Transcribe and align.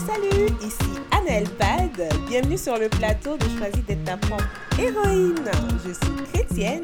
Salut, 0.00 0.48
ici 0.62 1.00
Annelle 1.10 1.48
Pad. 1.58 2.02
Bienvenue 2.26 2.56
sur 2.56 2.78
le 2.78 2.88
plateau 2.88 3.36
de 3.36 3.44
Choisis 3.58 3.84
d'être 3.86 4.04
ta 4.04 4.16
propre 4.16 4.44
héroïne. 4.78 5.50
Je 5.86 5.92
suis 5.92 6.24
chrétienne, 6.32 6.80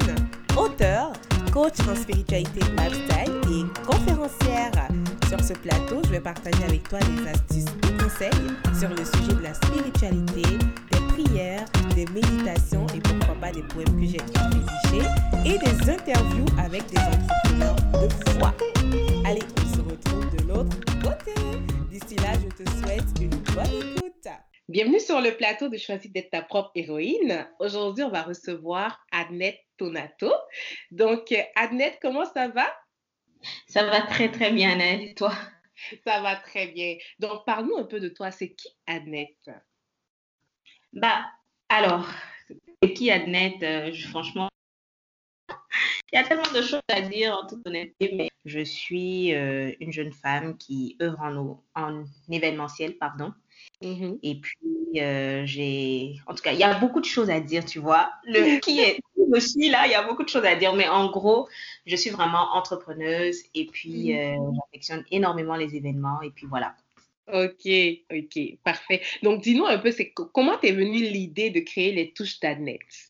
auteure, 0.55 1.11
coach 1.51 1.73
en 1.89 1.95
spiritualité 1.95 2.59
lifestyle 2.77 3.41
et 3.51 3.83
conférencière. 3.85 4.71
Sur 5.27 5.43
ce 5.43 5.53
plateau, 5.53 6.01
je 6.05 6.11
vais 6.11 6.19
partager 6.19 6.63
avec 6.63 6.87
toi 6.87 6.99
des 6.99 7.27
astuces 7.29 7.73
et 7.83 8.03
conseils 8.03 8.29
sur 8.79 8.89
le 8.89 9.03
sujet 9.03 9.33
de 9.33 9.43
la 9.43 9.53
spiritualité, 9.55 10.57
des 10.91 11.23
prières, 11.23 11.65
des 11.95 12.05
méditations 12.13 12.85
et 12.95 12.99
pourquoi 12.99 13.35
pas 13.41 13.51
des 13.51 13.63
poèmes 13.63 13.99
que 13.99 14.05
j'ai 14.05 14.21
rédigés 14.21 15.07
et 15.45 15.57
des 15.57 15.89
interviews 15.89 16.45
avec 16.57 16.85
des 16.91 16.99
entrepreneurs 16.99 17.75
de 17.93 18.31
foi. 18.31 18.53
Allez, 19.25 19.43
on 19.57 19.75
se 19.75 19.81
retrouve 19.81 20.29
de 20.37 20.47
l'autre 20.47 20.77
côté. 21.01 21.33
D'ici 21.89 22.15
là, 22.17 22.33
je 22.35 22.63
te 22.63 22.69
souhaite 22.69 23.19
une 23.19 23.29
bonne 23.29 23.95
écoute. 23.95 24.27
Bienvenue 24.67 24.99
sur 24.99 25.21
le 25.21 25.35
plateau 25.35 25.69
de 25.69 25.77
Choisis 25.77 26.11
d'être 26.11 26.29
ta 26.29 26.43
propre 26.43 26.69
héroïne. 26.75 27.49
Aujourd'hui, 27.57 28.03
on 28.03 28.11
va 28.11 28.21
recevoir 28.21 29.03
Annette 29.11 29.59
Tonato. 29.75 30.31
Donc, 30.91 31.33
Annette, 31.55 31.97
comment 31.99 32.25
ça 32.25 32.47
va? 32.47 32.71
Ça 33.67 33.85
va 33.85 34.03
très, 34.03 34.29
très 34.29 34.51
bien, 34.51 34.73
Annette. 34.73 35.01
Et 35.01 35.15
toi? 35.15 35.33
Ça 36.05 36.21
va 36.21 36.35
très 36.35 36.67
bien. 36.67 36.95
Donc, 37.17 37.43
parle-nous 37.47 37.77
un 37.77 37.85
peu 37.85 37.99
de 37.99 38.09
toi. 38.09 38.29
C'est 38.29 38.53
qui 38.53 38.69
Annette? 38.85 39.49
Bah, 40.93 41.25
alors, 41.69 42.07
c'est 42.83 42.93
qui 42.93 43.09
Annette? 43.09 43.63
Euh, 43.63 43.91
franchement, 44.11 44.49
il 45.49 46.15
y 46.15 46.17
a 46.17 46.23
tellement 46.23 46.51
de 46.53 46.61
choses 46.61 46.81
à 46.87 47.01
dire 47.01 47.35
en 47.35 47.47
toute 47.47 47.65
honnêteté, 47.65 48.11
mais 48.13 48.28
je 48.45 48.63
suis 48.63 49.33
euh, 49.33 49.71
une 49.79 49.91
jeune 49.91 50.11
femme 50.11 50.57
qui 50.57 50.97
œuvre 51.01 51.19
en, 51.21 51.63
en 51.75 52.03
événementiel, 52.29 52.97
pardon. 52.97 53.33
Mm-hmm. 53.83 54.19
Et 54.23 54.35
puis, 54.39 55.01
euh, 55.01 55.45
j'ai. 55.45 56.19
En 56.27 56.33
tout 56.33 56.41
cas, 56.41 56.53
il 56.53 56.59
y 56.59 56.63
a 56.63 56.77
beaucoup 56.79 56.99
de 56.99 57.05
choses 57.05 57.29
à 57.29 57.39
dire, 57.39 57.65
tu 57.65 57.79
vois. 57.79 58.11
Le 58.23 58.59
qui 58.61 58.79
est. 58.79 58.99
Je 59.31 59.39
suis 59.39 59.69
là, 59.69 59.85
il 59.85 59.91
y 59.91 59.95
a 59.95 60.01
beaucoup 60.01 60.23
de 60.23 60.29
choses 60.29 60.45
à 60.45 60.55
dire, 60.55 60.73
mais 60.73 60.87
en 60.87 61.11
gros, 61.11 61.47
je 61.85 61.95
suis 61.95 62.09
vraiment 62.09 62.55
entrepreneuse 62.55 63.43
et 63.53 63.67
puis 63.67 64.07
mm-hmm. 64.07 64.39
euh, 64.39 64.51
j'affectionne 64.55 65.05
énormément 65.11 65.55
les 65.55 65.75
événements 65.75 66.21
et 66.23 66.31
puis 66.31 66.47
voilà. 66.47 66.75
Ok, 67.31 67.69
ok, 68.11 68.57
parfait. 68.63 69.01
Donc, 69.21 69.41
dis-nous 69.43 69.65
un 69.65 69.77
peu, 69.77 69.91
c'est 69.91 70.11
comment 70.11 70.57
t'es 70.57 70.71
venue 70.71 71.03
l'idée 71.03 71.51
de 71.51 71.59
créer 71.59 71.91
les 71.91 72.11
touches 72.11 72.39
d'Annette? 72.39 73.08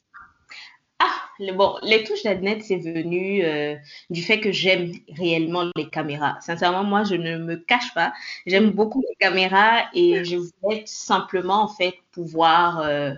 Bon, 1.40 1.78
les 1.84 2.04
touches 2.04 2.24
d'Adnet, 2.24 2.60
c'est 2.62 2.78
venu 2.78 3.44
euh, 3.44 3.76
du 4.10 4.22
fait 4.22 4.42
que 4.42 4.52
j'aime 4.52 4.92
réellement 5.18 5.66
les 5.76 5.90
caméras. 5.90 6.38
Sincèrement, 6.42 6.84
moi, 6.84 7.06
je 7.06 7.16
ne 7.16 7.38
me 7.38 7.56
cache 7.56 7.94
pas. 7.94 8.14
J'aime 8.46 8.68
mm. 8.68 8.72
beaucoup 8.72 9.02
les 9.02 9.16
caméras 9.20 9.86
et 9.94 10.26
je 10.26 10.36
voulais 10.36 10.84
simplement, 10.86 11.64
en 11.64 11.70
fait, 11.70 11.96
pouvoir 12.12 12.80
euh, 12.80 13.14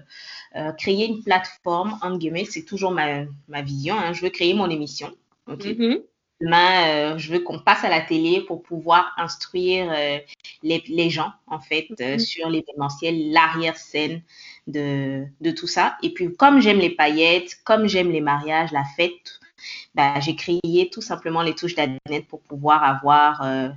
euh, 0.55 0.71
créer 0.73 1.07
une 1.07 1.23
plateforme, 1.23 1.97
en 2.03 2.17
guillemets, 2.17 2.45
c'est 2.45 2.63
toujours 2.63 2.91
ma, 2.91 3.23
ma 3.47 3.63
vision. 3.63 3.95
Hein. 3.97 4.13
Je 4.13 4.21
veux 4.21 4.29
créer 4.29 4.53
mon 4.53 4.69
émission. 4.69 5.11
OK. 5.47 5.65
Mm-hmm. 5.65 6.01
Demain, 6.41 7.17
je 7.17 7.31
veux 7.31 7.39
qu'on 7.39 7.59
passe 7.59 7.83
à 7.83 7.89
la 7.89 8.01
télé 8.01 8.41
pour 8.41 8.63
pouvoir 8.63 9.13
instruire 9.17 9.93
les, 10.63 10.83
les, 10.87 11.09
gens, 11.09 11.31
en 11.47 11.59
fait, 11.59 11.87
mm-hmm. 11.91 12.19
sur 12.19 12.49
l'événementiel, 12.49 13.31
l'arrière-scène, 13.31 14.21
de, 14.67 15.25
de 15.41 15.51
tout 15.51 15.67
ça. 15.67 15.97
Et 16.03 16.13
puis, 16.13 16.33
comme 16.35 16.61
j'aime 16.61 16.79
les 16.79 16.89
paillettes, 16.89 17.57
comme 17.63 17.87
j'aime 17.87 18.11
les 18.11 18.21
mariages, 18.21 18.71
la 18.71 18.83
fête, 18.95 19.39
bah, 19.95 20.19
j'ai 20.19 20.35
créé 20.35 20.89
tout 20.91 21.01
simplement 21.01 21.41
les 21.41 21.55
touches 21.55 21.75
d'Adnet 21.75 22.21
pour 22.27 22.41
pouvoir 22.41 22.83
avoir 22.83 23.41
euh, 23.43 23.69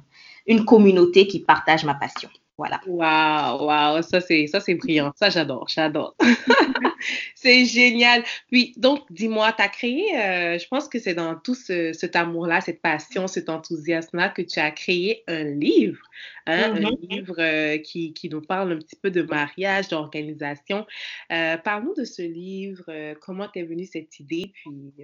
une 0.46 0.64
communauté 0.64 1.26
qui 1.26 1.40
partage 1.40 1.84
ma 1.84 1.94
passion. 1.94 2.28
Voilà. 2.56 2.80
Waouh, 2.86 3.64
waouh, 3.64 4.02
ça 4.02 4.20
c'est 4.20 4.46
ça 4.46 4.60
c'est 4.60 4.76
brillant. 4.76 5.12
Ça 5.16 5.28
j'adore, 5.28 5.66
j'adore. 5.68 6.14
c'est 7.34 7.64
génial. 7.64 8.22
Puis 8.50 8.74
donc 8.76 9.00
dis-moi, 9.10 9.52
tu 9.52 9.62
as 9.62 9.68
créé 9.68 10.18
euh, 10.18 10.58
je 10.58 10.66
pense 10.68 10.88
que 10.88 10.98
c'est 10.98 11.14
dans 11.14 11.34
tout 11.36 11.54
ce, 11.54 11.92
cet 11.92 12.16
amour-là, 12.16 12.60
cette 12.60 12.80
passion, 12.80 13.26
cet 13.26 13.48
enthousiasme-là 13.48 14.28
que 14.30 14.42
tu 14.42 14.58
as 14.58 14.70
créé 14.70 15.24
un 15.26 15.44
livre, 15.44 16.02
hein, 16.46 16.72
un 16.72 16.80
mm-hmm. 16.80 17.10
livre 17.10 17.36
euh, 17.38 17.78
qui, 17.78 18.12
qui, 18.14 18.28
nous 18.28 18.40
parle 18.40 18.72
un 18.72 18.78
petit 18.78 18.96
peu 18.96 19.10
de 19.10 19.22
mariage, 19.22 19.88
d'organisation. 19.88 20.86
Euh, 21.32 21.56
Parle-nous 21.58 21.94
de 21.94 22.04
ce 22.04 22.22
livre, 22.22 22.84
euh, 22.88 23.14
comment 23.20 23.48
t'es 23.48 23.62
venue 23.62 23.86
cette 23.86 24.18
idée 24.20 24.52
puis 24.54 24.94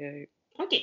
OK. 0.59 0.75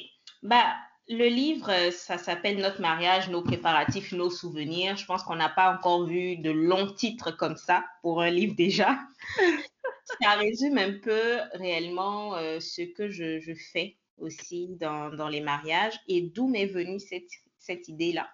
Bah 0.44 0.76
le 1.10 1.28
livre, 1.28 1.70
euh, 1.70 1.92
ça 1.92 2.18
s'appelle 2.18 2.58
Notre 2.58 2.82
mariage, 2.82 3.30
nos 3.30 3.42
préparatifs, 3.42 4.12
nos 4.12 4.30
souvenirs. 4.30 4.98
Je 4.98 5.06
pense 5.06 5.24
qu'on 5.24 5.36
n'a 5.36 5.50
pas 5.50 5.74
encore 5.74 6.06
vu 6.06 6.38
de 6.38 6.52
longs 6.52 6.92
titres 6.92 7.32
comme 7.32 7.56
ça 7.56 7.86
pour 8.02 8.22
un 8.22 8.30
livre 8.30 8.56
déjà. 8.56 9.00
ça 10.22 10.32
résume 10.32 10.78
un 10.78 10.94
peu 10.94 11.38
réellement 11.54 12.36
euh, 12.36 12.60
ce 12.60 12.82
que 12.82 13.10
je, 13.10 13.54
fais 13.72 13.98
aussi 14.18 14.68
dans, 14.80 15.30
les 15.30 15.42
mariages 15.42 16.00
et 16.08 16.22
d'où 16.22 16.48
m'est 16.48 16.66
venue 16.66 17.00
cette, 17.00 17.88
idée-là. 17.88 18.28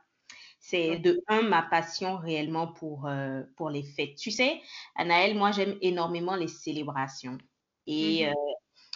C'est 0.59 0.97
de 0.97 1.21
un, 1.27 1.41
ma 1.41 1.61
passion 1.61 2.17
réellement 2.17 2.67
pour, 2.67 3.05
euh, 3.05 3.43
pour 3.57 3.69
les 3.69 3.83
fêtes. 3.83 4.15
Tu 4.15 4.31
sais, 4.31 4.61
Anaëlle, 4.95 5.35
moi, 5.35 5.51
j'aime 5.51 5.77
énormément 5.81 6.35
les 6.35 6.47
célébrations. 6.47 7.37
Et 7.85 8.25
mm-hmm 8.25 8.33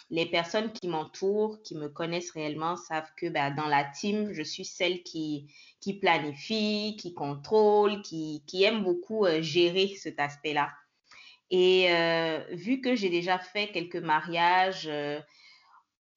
les 0.10 0.26
personnes 0.26 0.72
qui 0.72 0.88
m'entourent, 0.88 1.62
qui 1.64 1.76
me 1.76 1.90
connaissent 1.90 2.32
réellement, 2.32 2.78
savent 2.78 3.12
que 3.18 3.28
bah, 3.28 3.52
dans 3.52 3.68
la 3.68 3.84
team, 3.84 4.32
je 4.32 4.42
suis 4.42 4.64
celle 4.64 5.04
qui, 5.04 5.48
planifie, 6.02 6.96
qui 7.00 7.14
contrôle, 7.14 8.02
qui, 8.02 8.44
aime 8.64 8.84
beaucoup 8.84 9.26
euh, 9.26 9.42
gérer 9.42 9.96
cet 9.96 10.20
aspect-là. 10.20 10.70
Et 11.50 11.92
euh, 11.92 12.40
vu 12.52 12.82
que 12.82 12.96
j'ai 12.96 13.10
déjà 13.10 13.40
fait 13.40 13.72
quelques 13.72 13.96
mariages, 13.96 14.88
euh, 14.88 15.20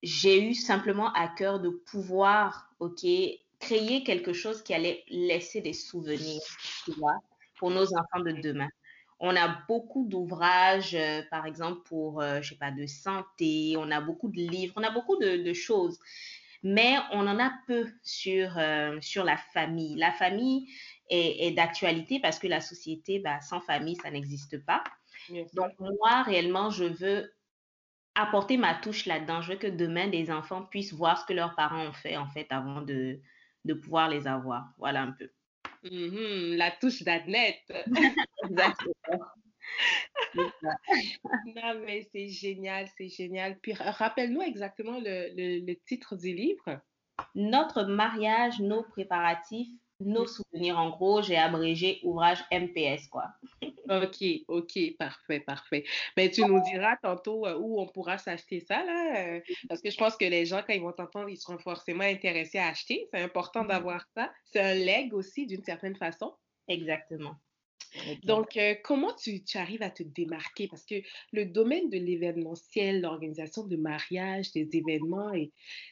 j'ai 0.02 0.42
eu 0.42 0.54
simplement 0.54 1.12
à 1.12 1.28
cœur 1.28 1.60
de 1.60 1.68
pouvoir, 1.68 2.70
créer 3.58 4.04
quelque 4.04 4.32
chose 4.32 4.62
qui 4.62 4.72
allait 4.72 5.04
laisser 5.08 5.60
des 5.60 5.74
souvenirs, 5.74 6.40
pour 7.58 7.70
nos 7.70 7.86
enfants 7.94 8.24
de 8.24 8.40
demain. 8.40 8.68
On 9.20 9.36
a 9.36 9.48
beaucoup 9.68 10.06
d'ouvrages, 10.08 10.94
euh, 10.94 11.22
par 11.30 11.44
exemple, 11.44 11.82
pour, 11.82 12.22
euh, 12.22 12.40
je 12.40 12.50
sais 12.50 12.58
pas, 12.58 12.70
de 12.70 12.86
santé, 12.86 13.74
on 13.76 13.90
a 13.90 14.00
beaucoup 14.00 14.28
de 14.28 14.38
livres, 14.38 14.72
on 14.76 14.82
a 14.82 14.90
beaucoup 14.90 15.16
de, 15.18 15.52
choses, 15.52 15.98
mais 16.62 16.96
on 17.12 17.26
en 17.26 17.38
a 17.38 17.52
peu 17.66 17.86
sur, 18.02 18.56
euh, 18.56 18.98
sur 19.02 19.24
la 19.24 19.36
famille. 19.36 19.96
La 19.96 20.10
famille 20.12 20.68
est, 21.10 21.50
d'actualité 21.54 22.18
parce 22.20 22.38
que 22.38 22.46
la 22.46 22.62
société, 22.62 23.18
bah, 23.18 23.40
sans 23.42 23.60
famille, 23.60 23.96
ça 23.96 24.10
n'existe 24.10 24.64
pas. 24.64 24.82
Donc, 25.52 25.72
moi, 25.78 26.22
réellement, 26.22 26.70
je 26.70 26.84
veux 26.84 27.30
apporter 28.14 28.56
ma 28.56 28.74
touche 28.74 29.04
là-dedans. 29.06 29.42
Je 29.42 29.52
veux 29.52 29.58
que 29.58 29.66
demain, 29.66 30.08
des 30.08 30.30
enfants 30.30 30.62
puissent 30.62 30.94
voir 30.94 31.20
ce 31.20 31.26
que 31.26 31.34
leurs 31.34 31.54
parents 31.56 31.86
ont 31.86 31.92
fait, 31.92 32.16
en 32.16 32.26
fait, 32.28 32.46
avant 32.50 32.80
de, 32.80 33.20
de 33.66 33.74
pouvoir 33.74 34.08
les 34.08 34.26
avoir. 34.26 34.68
Voilà 34.78 35.02
un 35.02 35.12
peu. 35.12 35.30
Mm-hmm, 35.84 36.56
la 36.56 36.70
touche 36.72 37.02
d'Adnette. 37.02 37.72
Exactement. 38.44 39.26
non, 40.34 41.80
mais 41.84 42.08
c'est 42.12 42.28
génial, 42.28 42.88
c'est 42.96 43.08
génial. 43.08 43.58
Puis 43.60 43.72
rappelle-nous 43.72 44.42
exactement 44.42 44.98
le, 44.98 45.30
le, 45.34 45.74
titre 45.86 46.16
du 46.16 46.34
livre. 46.34 46.80
Notre 47.34 47.84
mariage, 47.84 48.60
nos 48.60 48.82
préparatifs, 48.82 49.72
nos 50.00 50.26
souvenirs. 50.26 50.78
En 50.78 50.90
gros, 50.90 51.22
j'ai 51.22 51.36
abrégé 51.36 52.00
ouvrage 52.02 52.44
MPS, 52.50 53.08
quoi. 53.08 53.28
OK, 53.88 54.24
OK, 54.48 54.78
parfait, 54.98 55.40
parfait. 55.40 55.84
Mais 56.16 56.30
tu 56.30 56.42
nous 56.42 56.60
diras 56.62 56.96
tantôt 57.02 57.46
euh, 57.46 57.58
où 57.58 57.80
on 57.80 57.86
pourra 57.86 58.18
s'acheter 58.18 58.60
ça, 58.60 58.84
là, 58.84 59.36
euh, 59.36 59.40
parce 59.68 59.80
que 59.80 59.90
je 59.90 59.96
pense 59.96 60.16
que 60.16 60.24
les 60.24 60.46
gens, 60.46 60.62
quand 60.66 60.74
ils 60.74 60.82
vont 60.82 60.92
t'entendre, 60.92 61.28
ils 61.28 61.36
seront 61.36 61.58
forcément 61.58 62.04
intéressés 62.04 62.58
à 62.58 62.68
acheter. 62.68 63.08
C'est 63.12 63.20
important 63.20 63.64
d'avoir 63.64 64.04
ça. 64.16 64.32
C'est 64.44 64.60
un 64.60 64.74
leg 64.74 65.12
aussi, 65.12 65.46
d'une 65.46 65.64
certaine 65.64 65.96
façon. 65.96 66.34
Exactement. 66.68 67.34
Donc, 68.24 68.56
euh, 68.56 68.74
comment 68.84 69.12
tu, 69.14 69.42
arrives 69.54 69.82
à 69.82 69.90
te 69.90 70.02
démarquer? 70.02 70.68
Parce 70.68 70.84
que 70.84 70.96
le 71.32 71.46
domaine 71.46 71.88
de 71.90 71.98
l'événementiel, 71.98 73.00
l'organisation 73.00 73.66
de 73.66 73.76
mariage, 73.76 74.52
des 74.52 74.68
événements, 74.72 75.32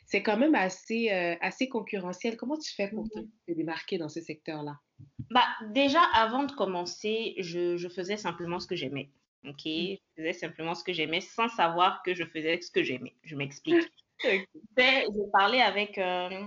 c'est 0.06 0.22
quand 0.22 0.36
même 0.36 0.54
assez, 0.54 1.10
euh, 1.10 1.34
assez 1.40 1.68
concurrentiel. 1.68 2.36
Comment 2.36 2.56
tu 2.56 2.72
fais 2.72 2.88
pour 2.88 3.08
te, 3.08 3.18
mmh 3.18 3.28
démarquer 3.48 3.98
dans 3.98 4.08
ce 4.08 4.20
secteur-là? 4.20 4.78
Bah, 5.30 5.46
déjà, 5.70 6.02
avant 6.14 6.44
de 6.44 6.52
commencer, 6.52 7.34
je, 7.38 7.88
faisais 7.88 8.16
simplement 8.16 8.60
ce 8.60 8.66
que 8.66 8.76
j'aimais. 8.76 9.10
OK? 9.44 9.64
Mmh. 9.64 9.96
Je 9.96 9.98
faisais 10.16 10.32
simplement 10.32 10.74
ce 10.74 10.84
que 10.84 10.92
j'aimais 10.92 11.20
sans 11.20 11.48
savoir 11.48 12.02
que 12.04 12.14
je 12.14 12.24
faisais 12.24 12.60
ce 12.60 12.70
que 12.70 12.82
j'aimais. 12.82 13.14
Je 13.24 13.34
m'explique. 13.34 13.90
J'ai 14.24 15.06
parlé 15.32 15.60
avec 15.60 15.98
euh, 15.98 16.46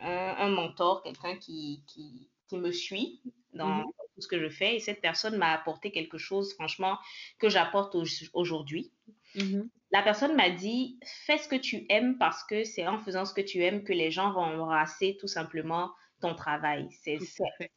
un, 0.00 0.48
mentor, 0.48 1.02
quelqu'un 1.02 1.36
qui, 1.36 1.82
qui, 1.86 2.28
me 2.52 2.72
suit 2.72 3.20
dans, 3.54 3.84
mmh 4.18 4.22
ce 4.22 4.28
que 4.28 4.40
je 4.40 4.48
fais 4.48 4.76
et 4.76 4.80
cette 4.80 5.00
personne 5.00 5.36
m'a 5.36 5.52
apporté 5.52 5.90
quelque 5.90 6.18
chose, 6.18 6.52
franchement, 6.54 6.98
que 7.38 7.48
j'apporte 7.48 7.96
aujourd'hui. 8.32 8.92
Mm-hmm. 9.36 9.68
La 9.90 10.02
personne 10.02 10.36
m'a 10.36 10.50
dit, 10.50 10.98
fais 11.26 11.38
ce 11.38 11.48
que 11.48 11.56
tu 11.56 11.86
aimes 11.88 12.18
parce 12.18 12.44
que 12.44 12.64
c'est 12.64 12.86
en 12.86 12.98
faisant 12.98 13.24
ce 13.24 13.32
que 13.32 13.40
tu 13.40 13.62
aimes 13.62 13.84
que 13.84 13.92
les 13.92 14.10
gens 14.10 14.32
vont 14.32 14.42
embrasser 14.42 15.16
tout 15.20 15.28
simplement 15.28 15.90
ton 16.20 16.34
travail. 16.34 16.88
C'est 16.90 17.18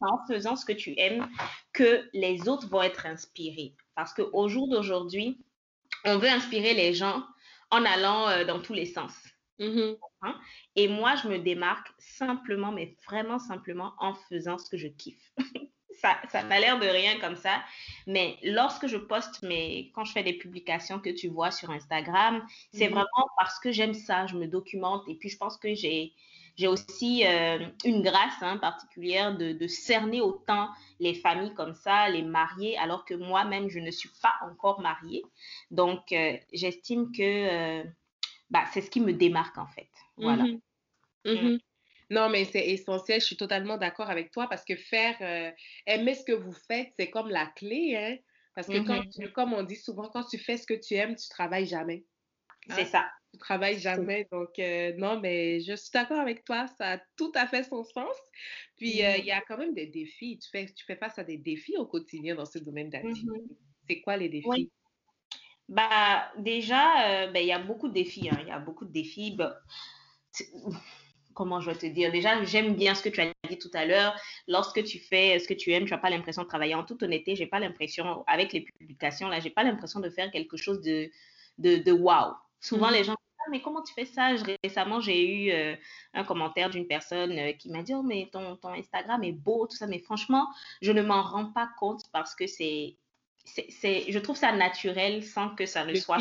en 0.02 0.18
faisant 0.28 0.56
ce 0.56 0.66
que 0.66 0.74
tu 0.74 0.94
aimes 0.98 1.28
que 1.74 2.10
les 2.14 2.48
autres 2.50 2.68
vont 2.68 2.82
être 2.82 3.06
inspirés. 3.06 3.76
Parce 3.96 4.14
qu'au 4.14 4.48
jour 4.48 4.68
d'aujourd'hui, 4.68 5.40
on 6.04 6.18
veut 6.18 6.30
inspirer 6.30 6.74
les 6.74 6.94
gens 6.94 7.24
en 7.70 7.86
allant 7.86 8.28
euh, 8.30 8.46
dans 8.46 8.62
tous 8.62 8.74
les 8.74 8.86
sens. 8.86 9.14
Mhm. 9.60 9.96
Hein? 10.24 10.40
Et 10.76 10.88
moi, 10.88 11.16
je 11.16 11.28
me 11.28 11.38
démarque 11.38 11.94
simplement, 12.00 12.72
mais 12.72 12.96
vraiment 13.06 13.40
simplement 13.40 13.94
en 14.00 14.14
faisant 14.14 14.58
ce 14.58 14.70
que 14.70 14.78
je 14.78 14.88
kiffe. 14.88 15.32
ça, 16.02 16.18
ça 16.30 16.44
n'a 16.44 16.60
l'air 16.60 16.80
de 16.80 16.88
rien 16.88 17.20
comme 17.20 17.36
ça, 17.36 17.64
mais 18.08 18.38
lorsque 18.44 18.88
je 18.88 18.98
poste 18.98 19.44
mes, 19.44 19.92
quand 19.94 20.04
je 20.06 20.12
fais 20.14 20.24
des 20.24 20.34
publications 20.34 21.00
que 21.00 21.10
tu 21.10 21.28
vois 21.30 21.52
sur 21.52 21.70
Instagram, 21.72 22.46
c'est 22.72 22.88
Mhm. 22.88 22.94
vraiment 22.96 23.28
parce 23.38 23.60
que 23.60 23.72
j'aime 23.72 23.94
ça, 23.94 24.26
je 24.28 24.36
me 24.36 24.48
documente 24.48 25.04
et 25.08 25.16
puis 25.16 25.30
je 25.30 25.38
pense 25.38 25.58
que 25.58 25.74
j'ai 25.76 26.14
j'ai 26.58 26.68
aussi 26.68 27.26
euh, 27.26 27.70
une 27.86 28.02
grâce 28.02 28.42
hein, 28.42 28.58
particulière 28.58 29.38
de, 29.38 29.54
de 29.54 29.68
cerner 29.68 30.20
autant 30.22 30.70
les 31.00 31.14
familles 31.14 31.54
comme 31.54 31.74
ça, 31.74 32.10
les 32.10 32.24
mariés, 32.24 32.78
alors 32.78 33.06
que 33.06 33.14
moi-même, 33.14 33.70
je 33.70 33.80
ne 33.80 33.90
suis 33.90 34.10
pas 34.22 34.34
encore 34.44 34.82
mariée. 34.82 35.24
Donc, 35.72 36.12
euh, 36.12 36.38
j'estime 36.52 37.12
que 37.14 37.22
euh, 37.22 37.84
bah, 38.50 38.66
c'est 38.74 38.82
ce 38.82 38.92
qui 38.92 39.02
me 39.02 39.14
démarque 39.14 39.58
en 39.58 39.68
fait. 39.68 39.90
Voilà. 40.18 40.50
Mhm. 41.26 41.26
Mhm. 41.26 41.60
Non, 42.12 42.30
mais 42.30 42.44
c'est 42.44 42.68
essentiel, 42.68 43.22
je 43.22 43.26
suis 43.26 43.38
totalement 43.38 43.78
d'accord 43.78 44.10
avec 44.10 44.32
toi 44.32 44.48
parce 44.50 44.66
que 44.66 44.76
faire, 44.76 45.16
euh, 45.22 45.50
aimer 45.88 46.14
ce 46.14 46.26
que 46.26 46.34
vous 46.34 46.52
faites, 46.52 46.90
c'est 47.00 47.10
comme 47.10 47.30
la 47.30 47.46
clé, 47.48 47.96
hein. 47.96 48.18
Parce 48.54 48.68
que 48.68 48.78
tu- 48.80 49.32
comme 49.32 49.54
on 49.54 49.64
dit 49.64 49.78
souvent, 49.78 50.10
quand 50.10 50.26
tu 50.26 50.38
fais 50.38 50.58
ce 50.58 50.68
que 50.68 50.74
tu 50.74 50.96
aimes, 50.96 51.16
tu 51.16 51.30
travailles 51.30 51.66
jamais. 51.68 52.04
C'est 52.70 52.82
Hein? 52.82 52.86
ça. 52.86 53.10
Tu 53.34 53.40
travailles 53.40 53.80
jamais. 53.80 54.28
Donc, 54.30 54.60
euh, 54.60 54.94
non, 54.98 55.22
mais 55.22 55.62
je 55.62 55.74
suis 55.74 55.90
d'accord 55.94 56.20
avec 56.20 56.44
toi, 56.44 56.68
ça 56.68 56.96
a 56.96 56.98
tout 57.16 57.32
à 57.34 57.48
fait 57.48 57.64
son 57.64 57.86
sens. 57.86 58.18
Puis, 58.76 59.02
euh, 59.06 59.16
il 59.18 59.22
Mhm. 59.22 59.28
y 59.28 59.32
a 59.32 59.42
quand 59.48 59.58
même 59.58 59.74
des 59.74 59.88
défis. 59.88 60.38
Tu 60.40 60.50
fais, 60.50 60.66
tu 60.66 60.84
fais 60.86 60.98
face 60.98 61.18
à 61.18 61.24
des 61.24 61.38
défis 61.38 61.78
au 61.78 61.86
quotidien 61.86 62.36
dans 62.36 62.46
ce 62.46 62.60
domaine 62.60 62.90
d'activité. 62.90 63.32
Mhm. 63.40 63.56
C'est 63.90 64.02
quoi 64.02 64.18
les 64.18 64.28
défis? 64.28 64.50
Oui. 64.50 64.70
Bah, 65.70 66.34
déjà, 66.40 67.28
ben, 67.32 67.40
il 67.40 67.48
y 67.48 67.54
a 67.54 67.60
beaucoup 67.60 67.88
de 67.88 67.94
défis. 67.94 68.28
hein. 68.30 68.40
Il 68.42 68.50
y 68.50 68.52
a 68.52 68.60
beaucoup 68.60 68.84
de 68.86 68.92
défis. 68.92 69.32
Bah, 69.38 69.58
comment 71.34 71.60
je 71.62 71.72
vais 71.72 71.78
te 71.78 71.86
dire? 71.86 72.12
Déjà, 72.12 72.44
j'aime 72.44 72.76
bien 72.76 72.96
ce 72.96 73.04
que 73.04 73.10
tu 73.10 73.22
as 73.22 73.32
dit 73.50 73.58
tout 73.58 73.72
à 73.74 73.86
l'heure. 73.86 74.16
Lorsque 74.48 74.84
tu 74.84 75.00
fais 75.00 75.40
ce 75.40 75.48
que 75.48 75.54
tu 75.54 75.72
aimes, 75.72 75.86
tu 75.86 75.92
n'as 75.92 75.98
pas 76.00 76.10
l'impression 76.10 76.44
de 76.44 76.48
travailler. 76.48 76.76
En 76.76 76.84
toute 76.86 77.04
honnêteté, 77.04 77.36
j'ai 77.36 77.48
pas 77.48 77.60
l'impression, 77.60 78.24
avec 78.28 78.54
les 78.54 78.62
publications, 78.62 79.28
là, 79.30 79.40
j'ai 79.40 79.50
pas 79.50 79.64
l'impression 79.64 80.00
de 80.00 80.10
faire 80.10 80.32
quelque 80.32 80.58
chose 80.58 80.82
de, 80.82 81.10
de, 81.58 81.78
de 81.78 81.92
wow. 81.92 82.34
Souvent, 82.60 82.90
Mhm. 82.90 82.94
les 82.94 83.04
gens 83.04 83.14
disent, 83.14 83.38
ah, 83.40 83.50
mais 83.52 83.62
comment 83.62 83.82
tu 83.84 83.94
fais 83.94 84.06
ça? 84.06 84.36
Je- 84.36 84.44
récemment, 84.64 85.00
j'ai 85.02 85.28
eu 85.48 85.52
euh, 85.52 85.76
un 86.14 86.24
commentaire 86.24 86.70
d'une 86.70 86.88
personne 86.88 87.32
euh, 87.38 87.54
qui 87.54 87.70
m'a 87.70 87.84
dit, 87.84 87.94
oh, 87.96 88.04
mais 88.04 88.30
ton, 88.32 88.56
ton 88.58 88.70
Instagram 88.70 89.24
est 89.24 89.32
beau, 89.32 89.68
tout 89.68 89.76
ça. 89.78 89.88
Mais 89.88 90.00
franchement, 90.00 90.48
je 90.82 90.92
ne 90.92 91.02
m'en 91.02 91.24
rends 91.24 91.52
pas 91.52 91.70
compte 91.80 92.02
parce 92.14 92.36
que 92.36 92.48
c'est, 92.48 92.98
je 93.46 94.20
trouve 94.20 94.38
ça 94.38 94.52
naturel 94.52 95.24
sans 95.24 95.56
que 95.56 95.66
ça 95.66 95.86
ne 95.86 95.94
Le 95.94 95.96
soit 95.96 96.18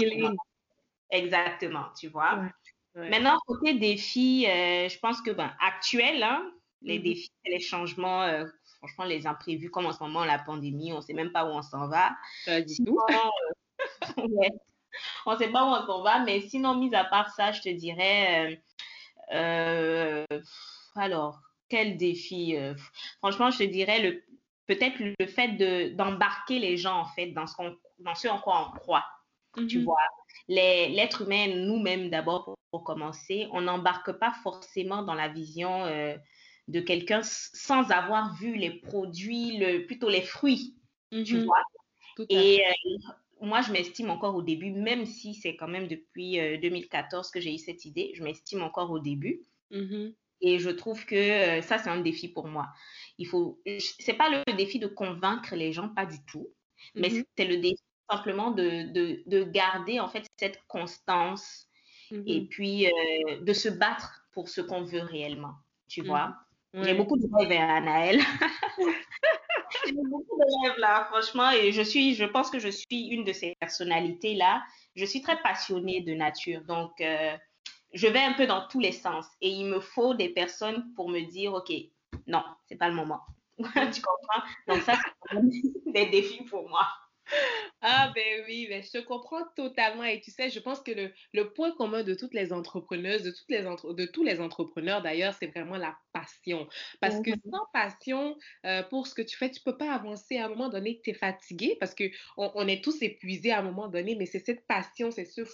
exactement, 1.11 1.87
tu 1.99 2.09
vois. 2.09 2.39
Ouais, 2.39 2.49
ouais. 2.95 3.11
Maintenant, 3.11 3.39
côté 3.47 3.75
défis, 3.75 4.47
euh, 4.47 4.89
je 4.89 4.99
pense 4.99 5.21
que, 5.23 5.31
ben, 5.31 5.55
actuel, 5.61 6.23
hein, 6.23 6.51
les 6.83 6.99
Mhm. 6.99 7.05
défis, 7.05 7.31
les 7.45 7.61
changements, 7.61 8.23
euh, 8.23 8.47
franchement, 8.79 9.05
les 9.05 9.27
imprévus, 9.27 9.71
comme 9.71 9.87
en 9.87 9.93
ce 9.93 10.03
moment, 10.03 10.25
la 10.25 10.39
pandémie, 10.39 10.93
on 10.93 10.97
ne 10.97 11.01
sait 11.03 11.13
même 11.13 11.33
pas 11.33 11.45
où 11.45 11.49
on 11.49 11.63
s'en 11.63 11.89
va. 11.89 12.17
Sinon, 12.67 12.95
euh, 13.11 13.31
ouais, 14.29 14.51
on 15.27 15.33
ne 15.33 15.39
sait 15.39 15.51
pas 15.51 15.65
où 15.65 15.69
on 15.69 15.87
s'en 15.87 16.03
va, 16.03 16.21
mais 16.25 16.41
sinon, 16.43 16.77
mis 16.77 16.95
à 16.95 17.05
part 17.05 17.31
ça, 17.31 17.53
je 17.53 17.63
te 17.63 17.69
dirais, 17.71 18.63
alors, 20.97 21.41
quel 21.69 21.97
défi? 21.97 22.57
franchement, 23.19 23.51
je 23.51 23.59
te 23.59 23.65
dirais 23.65 24.01
le, 24.03 24.25
peut-être 24.67 24.99
le 25.01 25.27
fait 25.27 25.49
de, 25.49 25.95
d'embarquer 25.95 26.59
les 26.59 26.77
gens, 26.77 26.99
en 27.01 27.05
fait, 27.07 27.29
dans 27.33 27.47
ce 27.47 27.55
qu'on, 27.57 27.77
dans 27.99 28.15
ce 28.15 28.29
en 28.29 28.39
quoi 28.41 28.71
on 28.75 28.79
croit 28.79 29.05
tu 29.69 29.81
Mhm. 29.81 29.85
vois. 29.85 29.99
L'être 30.51 31.23
humain, 31.23 31.49
nous-mêmes 31.55 32.11
d'abord, 32.11 32.45
pour, 32.45 32.55
pour 32.71 32.85
commencer, 32.85 33.47
on 33.53 33.63
n'embarque 33.63 34.13
pas 34.13 34.33
forcément 34.43 35.03
dans 35.03 35.15
la 35.15 35.29
vision 35.29 35.85
euh, 35.87 36.17
de 36.69 36.81
quelqu'un 36.81 37.21
sans 37.23 37.91
avoir 37.91 38.35
vu 38.37 38.57
les 38.57 38.71
produits, 38.81 39.59
le, 39.59 39.87
plutôt 39.87 40.09
les 40.09 40.23
fruits, 40.23 40.77
tu 41.25 41.37
Mhm. 41.37 41.45
vois? 41.45 41.63
Tout 42.17 42.23
à 42.25 42.27
fait. 42.27 42.35
Et 42.35 42.61
euh, 42.67 42.73
moi, 43.41 43.63
je 43.63 43.73
m'estime 43.73 44.11
encore 44.11 44.35
au 44.35 44.43
début, 44.43 44.71
même 44.73 45.07
si 45.07 45.35
c'est 45.35 45.57
quand 45.57 45.69
même 45.69 45.89
depuis 45.89 46.39
euh, 46.41 46.59
2014 46.59 47.31
que 47.31 47.41
j'ai 47.41 47.55
eu 47.55 47.59
cette 47.59 47.85
idée, 47.85 48.13
je 48.15 48.23
m'estime 48.23 48.63
encore 48.63 48.91
au 48.91 48.99
début. 48.99 49.43
Mhm. 49.71 50.15
Et 50.43 50.59
je 50.59 50.71
trouve 50.71 51.05
que 51.07 51.15
euh, 51.15 51.63
ça, 51.63 51.79
c'est 51.79 51.91
un 51.91 52.01
défi 52.01 52.29
pour 52.29 52.49
moi. 52.49 52.69
Il 53.19 53.27
faut, 53.27 53.61
c'est 53.99 54.15
pas 54.15 54.31
le 54.31 54.53
défi 54.57 54.79
de 54.79 54.87
convaincre 54.87 55.55
les 55.55 55.73
gens, 55.73 55.89
pas 55.91 56.07
du 56.07 56.17
tout, 56.27 56.49
mais 56.95 57.11
Mhm. 57.11 57.25
c'est 57.37 57.45
le 57.45 57.59
défi 57.59 57.83
simplement 58.11 58.51
de, 58.51 58.93
de, 58.93 59.23
de 59.27 59.45
garder 59.45 60.01
en 60.01 60.09
fait 60.09 60.27
cette 60.39 60.61
constance 60.67 61.67
et 62.27 62.41
Mhm. 62.41 62.49
puis 62.49 62.87
euh, 62.87 63.41
de 63.41 63.53
se 63.53 63.69
battre 63.69 64.27
pour 64.33 64.49
ce 64.49 64.61
qu'on 64.61 64.83
veut 64.83 65.03
réellement, 65.03 65.55
tu 65.89 66.01
Mhm. 66.01 66.07
vois? 66.07 66.35
J'ai 66.75 66.95
beaucoup 66.95 67.17
de 67.17 67.27
rêves, 67.33 67.53
hein, 67.53 67.77
Anaël. 67.77 68.21
J'ai 69.87 69.93
beaucoup 69.93 70.37
de 70.37 70.69
rêves 70.69 70.79
là, 70.79 71.07
franchement, 71.11 71.51
et 71.53 71.73
je 71.73 71.83
suis, 71.83 72.15
je 72.15 72.25
pense 72.25 72.51
que 72.51 72.59
je 72.59 72.69
suis 72.69 73.09
une 73.09 73.25
de 73.25 73.33
ces 73.33 73.55
personnalités 73.61 74.35
là. 74.35 74.63
Je 74.97 75.05
suis 75.05 75.23
très 75.23 75.41
passionnée 75.43 76.01
de 76.03 76.13
nature, 76.15 76.63
donc 76.65 77.01
euh, 77.01 77.37
je 77.93 78.07
vais 78.07 78.21
un 78.21 78.33
peu 78.35 78.47
dans 78.47 78.67
tous 78.69 78.81
les 78.81 78.93
sens 78.93 79.27
et 79.41 79.49
il 79.49 79.67
me 79.67 79.81
faut 79.81 80.15
des 80.15 80.29
personnes 80.29 80.93
pour 80.95 81.09
me 81.09 81.21
dire, 81.21 81.55
ok, 81.55 81.73
non, 82.27 82.43
c'est 82.67 82.77
pas 82.77 82.89
le 82.89 82.95
moment. 82.95 83.21
tu 83.59 84.03
comprends? 84.03 84.43
Donc 84.69 84.83
ça, 84.83 84.95
c'est 85.31 85.37
des 85.93 86.07
défis 86.07 86.45
pour 86.45 86.69
moi. 86.69 86.87
Ah 87.83 88.13
ben 88.15 88.45
oui, 88.47 88.67
ben 88.69 88.83
je 88.83 88.91
te 88.91 88.99
comprends 88.99 89.43
totalement 89.57 90.05
et 90.05 90.21
tu 90.21 90.31
sais, 90.31 90.51
je 90.51 90.61
pense 90.61 90.81
que 90.81 90.91
le, 90.91 91.13
le 91.33 91.53
point 91.53 91.73
commun 91.77 92.03
de 92.03 92.15
toutes 92.15 92.35
les 92.35 92.53
entrepreneuses, 92.53 93.23
de 93.23 93.31
toutes 93.31 93.49
les 93.51 93.67
entre- 93.67 93.95
de 93.95 94.05
tous 94.07 94.23
les 94.23 94.41
entrepreneurs 94.41 95.03
d'ailleurs, 95.03 95.35
c'est 95.35 95.47
vraiment 95.47 95.77
la 95.79 95.97
passion. 96.13 96.69
Parce 97.01 97.21
que 97.21 97.31
Mhm. 97.31 97.41
sans 97.51 97.65
passion 97.73 98.37
euh, 98.67 98.83
pour 98.83 99.07
ce 99.07 99.15
que 99.15 99.23
tu 99.23 99.37
fais, 99.37 99.51
tu 99.51 99.61
peux 99.63 99.77
pas 99.79 99.93
avancer 99.95 100.37
à 100.37 100.47
un 100.47 100.49
moment 100.51 100.69
donné, 100.69 101.01
tu 101.03 101.11
es 101.11 101.15
fatigué 101.15 101.77
parce 101.81 101.95
que 101.95 102.05
on, 102.37 102.51
on 102.55 102.69
est 102.69 102.83
tous 102.85 103.01
épuisés 103.03 103.51
à 103.53 103.61
un 103.61 103.63
moment 103.63 103.89
donné, 103.89 104.15
mais 104.15 104.27
c'est 104.27 104.45
cette 104.45 104.67
passion, 104.67 105.11
c'est 105.11 105.25
ce, 105.25 105.45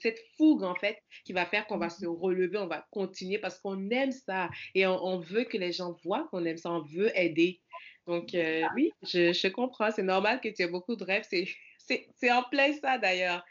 cette 0.00 0.18
fougue 0.36 0.62
en 0.62 0.74
fait 0.74 0.98
qui 1.24 1.32
va 1.32 1.44
faire 1.46 1.66
qu'on 1.66 1.78
va 1.78 1.90
se 1.90 2.06
relever, 2.06 2.58
on 2.58 2.66
va 2.66 2.86
continuer 2.92 3.38
parce 3.38 3.58
qu'on 3.60 3.90
aime 3.90 4.12
ça 4.12 4.48
et 4.74 4.86
on, 4.86 5.04
on 5.04 5.18
veut 5.18 5.44
que 5.44 5.58
les 5.58 5.72
gens 5.72 5.92
voient 6.04 6.28
qu'on 6.30 6.44
aime 6.44 6.56
ça, 6.56 6.70
on 6.70 6.82
veut 6.82 7.16
aider. 7.18 7.60
Donc, 8.06 8.34
euh, 8.34 8.68
oui, 8.74 8.92
je, 9.02 9.32
je 9.32 9.48
comprends. 9.48 9.90
C'est 9.90 10.02
normal 10.02 10.40
que 10.40 10.48
tu 10.48 10.62
aies 10.62 10.68
beaucoup 10.68 10.96
de 10.96 11.04
rêves. 11.04 11.26
C'est, 11.28 11.46
c'est, 11.78 12.08
c'est 12.16 12.32
en 12.32 12.42
plein 12.44 12.72
ça, 12.74 12.98
d'ailleurs. 12.98 13.44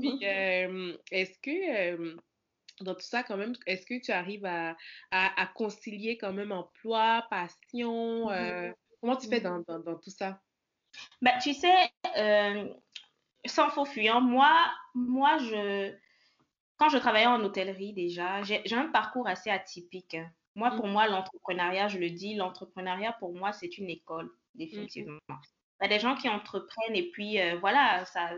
Puis, 0.00 0.18
euh, 0.24 0.96
est-ce 1.10 1.38
que, 1.40 1.94
euh, 1.94 2.16
dans 2.80 2.94
tout 2.94 3.02
ça, 3.02 3.22
quand 3.24 3.36
même, 3.38 3.54
est-ce 3.66 3.86
que 3.86 4.00
tu 4.02 4.12
arrives 4.12 4.44
à, 4.46 4.76
à, 5.12 5.42
à 5.42 5.46
concilier 5.48 6.18
quand 6.18 6.32
même 6.34 6.52
emploi, 6.52 7.26
passion? 7.30 8.30
euh, 8.30 8.72
comment 9.00 9.16
tu 9.16 9.28
fais 9.28 9.40
dans, 9.40 9.60
dans, 9.68 9.80
dans 9.80 9.98
tout 9.98 10.10
ça? 10.10 10.42
Bah, 11.22 11.38
tu 11.42 11.54
sais, 11.54 11.90
euh, 12.16 12.72
sans 13.46 13.70
faux 13.70 13.84
fuyant, 13.86 14.20
moi, 14.20 14.52
moi 14.94 15.38
je, 15.38 15.94
quand 16.78 16.90
je 16.90 16.98
travaillais 16.98 17.26
en 17.26 17.42
hôtellerie 17.44 17.94
déjà, 17.94 18.42
j'ai 18.42 18.62
j'ai 18.66 18.76
un 18.76 18.88
parcours 18.88 19.28
assez 19.28 19.50
atypique. 19.50 20.14
hein. 20.16 20.30
Moi, 20.54 20.70
pour 20.72 20.86
Mhm, 20.86 20.88
moi, 20.88 21.08
l'entrepreneuriat, 21.08 21.88
je 21.88 21.98
le 21.98 22.10
dis, 22.10 22.34
l'entrepreneuriat, 22.34 23.12
pour 23.14 23.34
moi, 23.34 23.52
c'est 23.52 23.78
une 23.78 23.90
école, 23.90 24.30
mhm, 24.72 24.88
définitivement. 24.88 25.18
Il 25.80 25.84
y 25.84 25.86
a 25.86 25.88
des 25.96 26.00
gens 26.00 26.14
qui 26.16 26.28
entreprennent 26.28 26.94
et 26.96 27.10
puis, 27.10 27.40
euh, 27.40 27.58
voilà, 27.58 28.04
ça, 28.06 28.30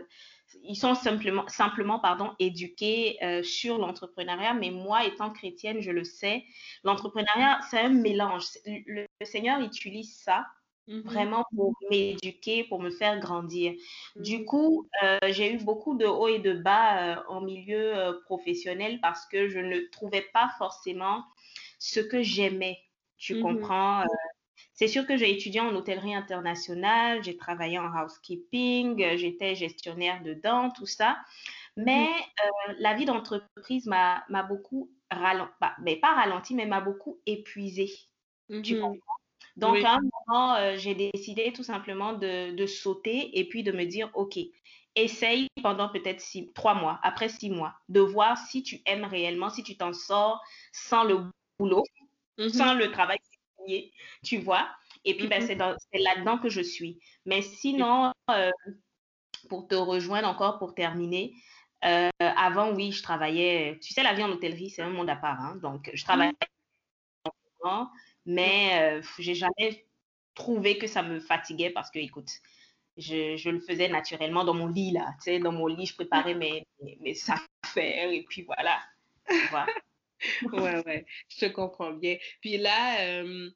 ils 0.63 0.75
sont 0.75 0.95
simplement, 0.95 1.47
simplement 1.47 1.99
pardon, 1.99 2.35
éduqués 2.39 3.17
euh, 3.23 3.43
sur 3.43 3.77
l'entrepreneuriat, 3.77 4.53
mais 4.53 4.71
moi, 4.71 5.05
étant 5.05 5.31
chrétienne, 5.31 5.81
je 5.81 5.91
le 5.91 6.03
sais, 6.03 6.45
l'entrepreneuriat, 6.83 7.59
c'est 7.69 7.79
un 7.79 7.89
mélange. 7.89 8.45
Le 8.65 9.05
Seigneur 9.23 9.61
utilise 9.61 10.17
ça 10.17 10.45
mhm, 10.87 11.03
vraiment 11.03 11.45
pour 11.55 11.73
m'éduquer, 11.89 12.63
pour 12.65 12.81
me 12.81 12.89
faire 12.91 13.19
grandir. 13.19 13.73
Du 14.19 14.43
mhm, 14.45 14.45
coup, 14.45 14.87
euh, 15.03 15.17
j'ai 15.29 15.53
eu 15.53 15.57
beaucoup 15.63 15.95
de 15.97 16.05
hauts 16.05 16.27
et 16.27 16.39
de 16.39 16.53
bas 16.53 17.17
euh, 17.19 17.23
en 17.29 17.41
milieu 17.41 17.95
euh, 17.97 18.19
professionnel 18.25 18.99
parce 19.01 19.25
que 19.27 19.47
je 19.49 19.59
ne 19.59 19.79
trouvais 19.91 20.25
pas 20.33 20.49
forcément 20.57 21.23
ce 21.79 21.99
que 22.01 22.21
j'aimais. 22.23 22.77
Tu 23.17 23.37
mhm, 23.37 23.39
comprends? 23.39 24.03
C'est 24.73 24.87
sûr 24.87 25.05
que 25.07 25.17
j'ai 25.17 25.31
étudié 25.31 25.61
en 25.61 25.75
hôtellerie 25.75 26.15
internationale, 26.15 27.23
j'ai 27.23 27.37
travaillé 27.37 27.79
en 27.79 27.87
housekeeping, 27.93 29.17
j'étais 29.17 29.55
gestionnaire 29.55 30.23
dedans, 30.23 30.71
tout 30.71 30.85
ça. 30.85 31.19
Mais 31.77 32.09
la 32.79 32.93
vie 32.95 33.05
d'entreprise 33.05 33.87
m'a 33.87 34.25
beaucoup 34.49 34.91
ralenti, 35.11 35.53
mais 35.81 35.97
pas 35.97 36.13
ralenti, 36.15 36.55
mais 36.55 36.65
m'a 36.65 36.81
beaucoup 36.81 37.21
épuisée. 37.25 37.91
Tu 38.63 38.75
comprends? 38.77 39.16
Donc, 39.57 39.73
Oui. 39.73 39.83
à 39.83 39.95
un 39.95 39.99
moment, 40.27 40.55
euh, 40.55 40.77
j'ai 40.77 40.95
décidé 40.95 41.51
tout 41.51 41.63
simplement 41.63 42.13
de, 42.13 42.55
de 42.55 42.65
sauter 42.65 43.37
et 43.37 43.49
puis 43.49 43.63
de 43.63 43.71
me 43.71 43.85
dire, 43.85 44.09
OK, 44.13 44.37
essaye 44.95 45.47
pendant 45.61 45.89
peut-être 45.89 46.21
six, 46.21 46.51
trois 46.53 46.73
mois, 46.73 46.99
après 47.03 47.29
six 47.29 47.49
mois, 47.49 47.73
de 47.89 47.99
voir 47.99 48.37
si 48.37 48.63
tu 48.63 48.81
aimes 48.85 49.05
réellement, 49.05 49.49
si 49.49 49.63
tu 49.63 49.75
t'en 49.77 49.93
sors 49.93 50.41
sans 50.71 51.03
le 51.03 51.25
boulot, 51.59 51.83
Mhm, 52.37 52.49
sans 52.49 52.73
le 52.75 52.91
travail 52.91 53.17
signé, 53.57 53.91
tu 54.23 54.37
vois? 54.37 54.69
Et 55.05 55.15
puis, 55.15 55.27
ben, 55.27 55.41
mm-hmm. 55.41 55.75
c'est 55.91 55.99
là-dedans 55.99 56.37
que 56.37 56.49
je 56.49 56.61
suis. 56.61 56.99
Mais 57.25 57.41
sinon, 57.41 58.11
euh, 58.29 58.51
pour 59.49 59.67
te 59.67 59.75
rejoindre 59.75 60.27
encore, 60.27 60.59
pour 60.59 60.75
terminer, 60.75 61.33
euh, 61.85 62.09
avant, 62.19 62.71
oui, 62.73 62.91
je 62.91 63.01
travaillais. 63.01 63.79
Tu 63.81 63.93
sais, 63.93 64.03
la 64.03 64.13
vie 64.13 64.23
en 64.23 64.31
hôtellerie, 64.31 64.69
c'est 64.69 64.81
un 64.81 64.89
monde 64.89 65.09
à 65.09 65.15
part. 65.15 65.39
Hein, 65.39 65.55
donc, 65.61 65.89
je 65.93 66.03
travaillais. 66.03 66.33
Mm-hmm. 67.63 67.87
Mais 68.27 69.01
je 69.01 69.21
j'ai 69.23 69.33
jamais 69.33 69.85
trouvé 70.35 70.77
que 70.77 70.85
ça 70.85 71.01
me 71.01 71.19
fatiguait 71.19 71.71
parce 71.71 71.89
que, 71.89 71.97
écoute, 71.97 72.29
je, 72.97 73.35
je, 73.37 73.49
le 73.49 73.59
faisais 73.59 73.89
naturellement 73.89 74.43
dans 74.43 74.53
mon 74.53 74.67
lit, 74.67 74.91
là. 74.91 75.13
Tu 75.19 75.31
sais, 75.31 75.39
dans 75.39 75.51
mon 75.51 75.67
lit, 75.67 75.85
je 75.87 75.95
préparais 75.95 76.35
mes, 76.35 76.63
mes, 76.81 76.97
mes 77.01 77.15
affaires 77.63 78.11
et 78.11 78.23
puis 78.29 78.43
voilà. 78.43 78.79
ouais, 80.53 80.85
ouais, 80.85 81.05
je 81.29 81.45
te 81.45 81.51
comprends 81.51 81.93
bien. 81.93 82.17
Puis 82.41 82.57
là, 82.57 83.01
euh, 83.01 83.49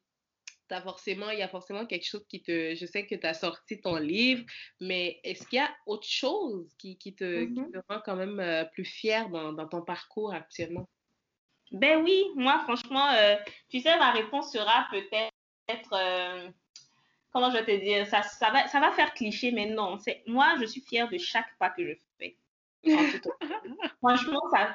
as 0.70 0.82
forcément, 0.82 1.30
il 1.30 1.40
y 1.40 1.44
a 1.44 1.48
forcément 1.48 1.86
quelque 1.86 2.06
chose 2.06 2.26
qui 2.28 2.42
te. 2.42 2.76
Je 2.76 2.86
sais 2.86 3.06
que 3.06 3.16
tu 3.16 3.28
as 3.28 3.34
sorti 3.34 3.82
ton 3.82 3.98
livre, 3.98 4.44
mais 4.80 5.20
est-ce 5.24 5.46
qu'il 5.48 5.58
y 5.58 5.62
a 5.62 5.70
autre 5.86 6.08
chose 6.08 6.74
qui, 6.78 6.98
qui, 6.98 7.14
te, 7.14 7.24
mm-hmm. 7.24 7.72
te, 7.72 7.78
rend 7.90 8.02
quand 8.06 8.16
même 8.16 8.40
euh, 8.40 8.66
plus 8.66 8.86
fière 8.86 9.30
dans, 9.30 9.54
dans, 9.54 9.68
ton 9.68 9.82
parcours 9.82 10.34
actuellement? 10.34 10.88
Ben 11.72 12.04
oui, 12.04 12.26
moi, 12.36 12.60
franchement, 12.60 13.08
euh, 13.12 13.36
tu 13.70 13.80
sais, 13.80 13.98
ma 13.98 14.12
réponse 14.12 14.52
sera 14.52 14.88
peut-être. 14.92 15.94
Euh, 15.94 16.50
comment 17.32 17.50
je 17.50 17.58
vais 17.58 17.66
te 17.66 17.84
dire 17.84 18.06
ça, 18.08 18.24
ça, 18.24 18.50
va, 18.52 18.68
ça 18.68 18.80
va 18.80 18.92
faire 18.92 19.14
cliché, 19.14 19.52
mais 19.52 19.68
non. 19.68 19.98
Moi, 20.28 20.56
je 20.60 20.66
suis 20.66 20.82
fière 20.82 21.10
de 21.10 21.18
chaque 21.18 21.58
pas 21.58 21.70
que 21.70 21.86
je 21.88 21.94
fais. 22.20 22.36
Franchement, 24.00 24.42
ça, 24.52 24.74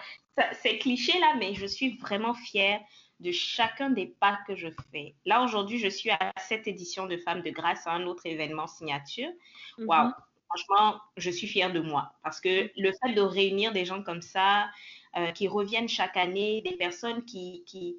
c'est 0.54 0.78
cliché 0.78 1.18
là, 1.18 1.34
mais 1.38 1.54
je 1.54 1.66
suis 1.66 1.96
vraiment 1.98 2.34
fière 2.34 2.80
de 3.20 3.32
chacun 3.32 3.90
des 3.90 4.06
pas 4.06 4.38
que 4.46 4.56
je 4.56 4.68
fais. 4.92 5.14
Là, 5.24 5.42
aujourd'hui, 5.42 5.78
je 5.78 5.88
suis 5.88 6.10
à 6.10 6.32
cette 6.38 6.66
édition 6.66 7.06
de 7.06 7.16
Femmes 7.16 7.42
de 7.42 7.50
Grâce, 7.50 7.86
à 7.86 7.92
un 7.92 8.06
autre 8.06 8.26
événement 8.26 8.66
signature. 8.66 9.30
Mhm. 9.78 9.86
Waouh! 9.86 10.12
Franchement, 10.48 11.00
je 11.16 11.30
suis 11.30 11.48
fière 11.48 11.72
de 11.72 11.80
moi 11.80 12.12
parce 12.22 12.40
que 12.40 12.70
le 12.76 12.92
fait 12.92 13.12
de 13.14 13.20
réunir 13.20 13.72
des 13.72 13.84
gens 13.84 14.02
comme 14.02 14.22
ça, 14.22 14.70
euh, 15.16 15.32
qui 15.32 15.48
reviennent 15.48 15.88
chaque 15.88 16.16
année, 16.16 16.62
des 16.62 16.76
personnes 16.76 17.24
qui, 17.24 17.64
qui, 17.66 17.96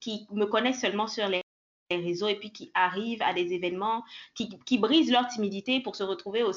qui 0.00 0.26
me 0.32 0.46
connaissent 0.46 0.80
seulement 0.80 1.06
sur 1.06 1.28
les 1.28 1.42
réseaux 1.90 2.28
et 2.28 2.36
puis 2.36 2.52
qui 2.52 2.70
arrivent 2.74 3.22
à 3.22 3.32
des 3.32 3.52
événements, 3.52 4.04
qui, 4.34 4.48
qui 4.66 4.78
brisent 4.78 5.10
leur 5.10 5.26
timidité 5.28 5.80
pour 5.80 5.96
se 5.96 6.02
retrouver 6.02 6.42
au, 6.42 6.52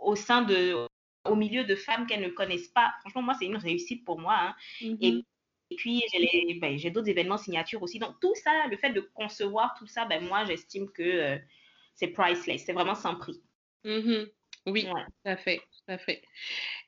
au 0.00 0.14
sein 0.16 0.42
de, 0.42 0.86
au 1.24 1.36
milieu 1.36 1.64
de 1.64 1.74
femmes 1.74 2.06
qu'elles 2.06 2.22
ne 2.22 2.28
connaissent 2.28 2.68
pas. 2.68 2.92
Franchement, 3.00 3.22
moi, 3.22 3.34
c'est 3.38 3.46
une 3.46 3.56
réussite 3.56 4.04
pour 4.04 4.18
moi. 4.18 4.36
Hein. 4.38 4.54
et, 5.00 5.24
puis, 5.76 6.02
ben, 6.60 6.78
j'ai 6.78 6.90
d'autres 6.90 7.08
événements 7.08 7.36
signatures 7.36 7.82
aussi. 7.82 7.98
Donc, 7.98 8.18
tout 8.20 8.34
ça, 8.36 8.66
le 8.68 8.76
fait 8.76 8.90
de 8.90 9.00
concevoir 9.00 9.74
tout 9.78 9.86
ça, 9.86 10.06
ben, 10.06 10.24
moi, 10.24 10.44
j'estime 10.44 10.90
que 10.90 11.02
euh, 11.02 11.38
c'est 11.94 12.08
priceless. 12.08 12.64
C'est 12.64 12.72
vraiment 12.72 12.94
sans 12.94 13.16
prix. 13.16 13.42
Mm-hmm. 13.84 14.30
Oui, 14.70 14.84
tout 14.84 15.30
à 15.30 15.36
fait, 15.36 15.58
tout 15.58 15.92
à 15.92 15.98
fait. 15.98 16.22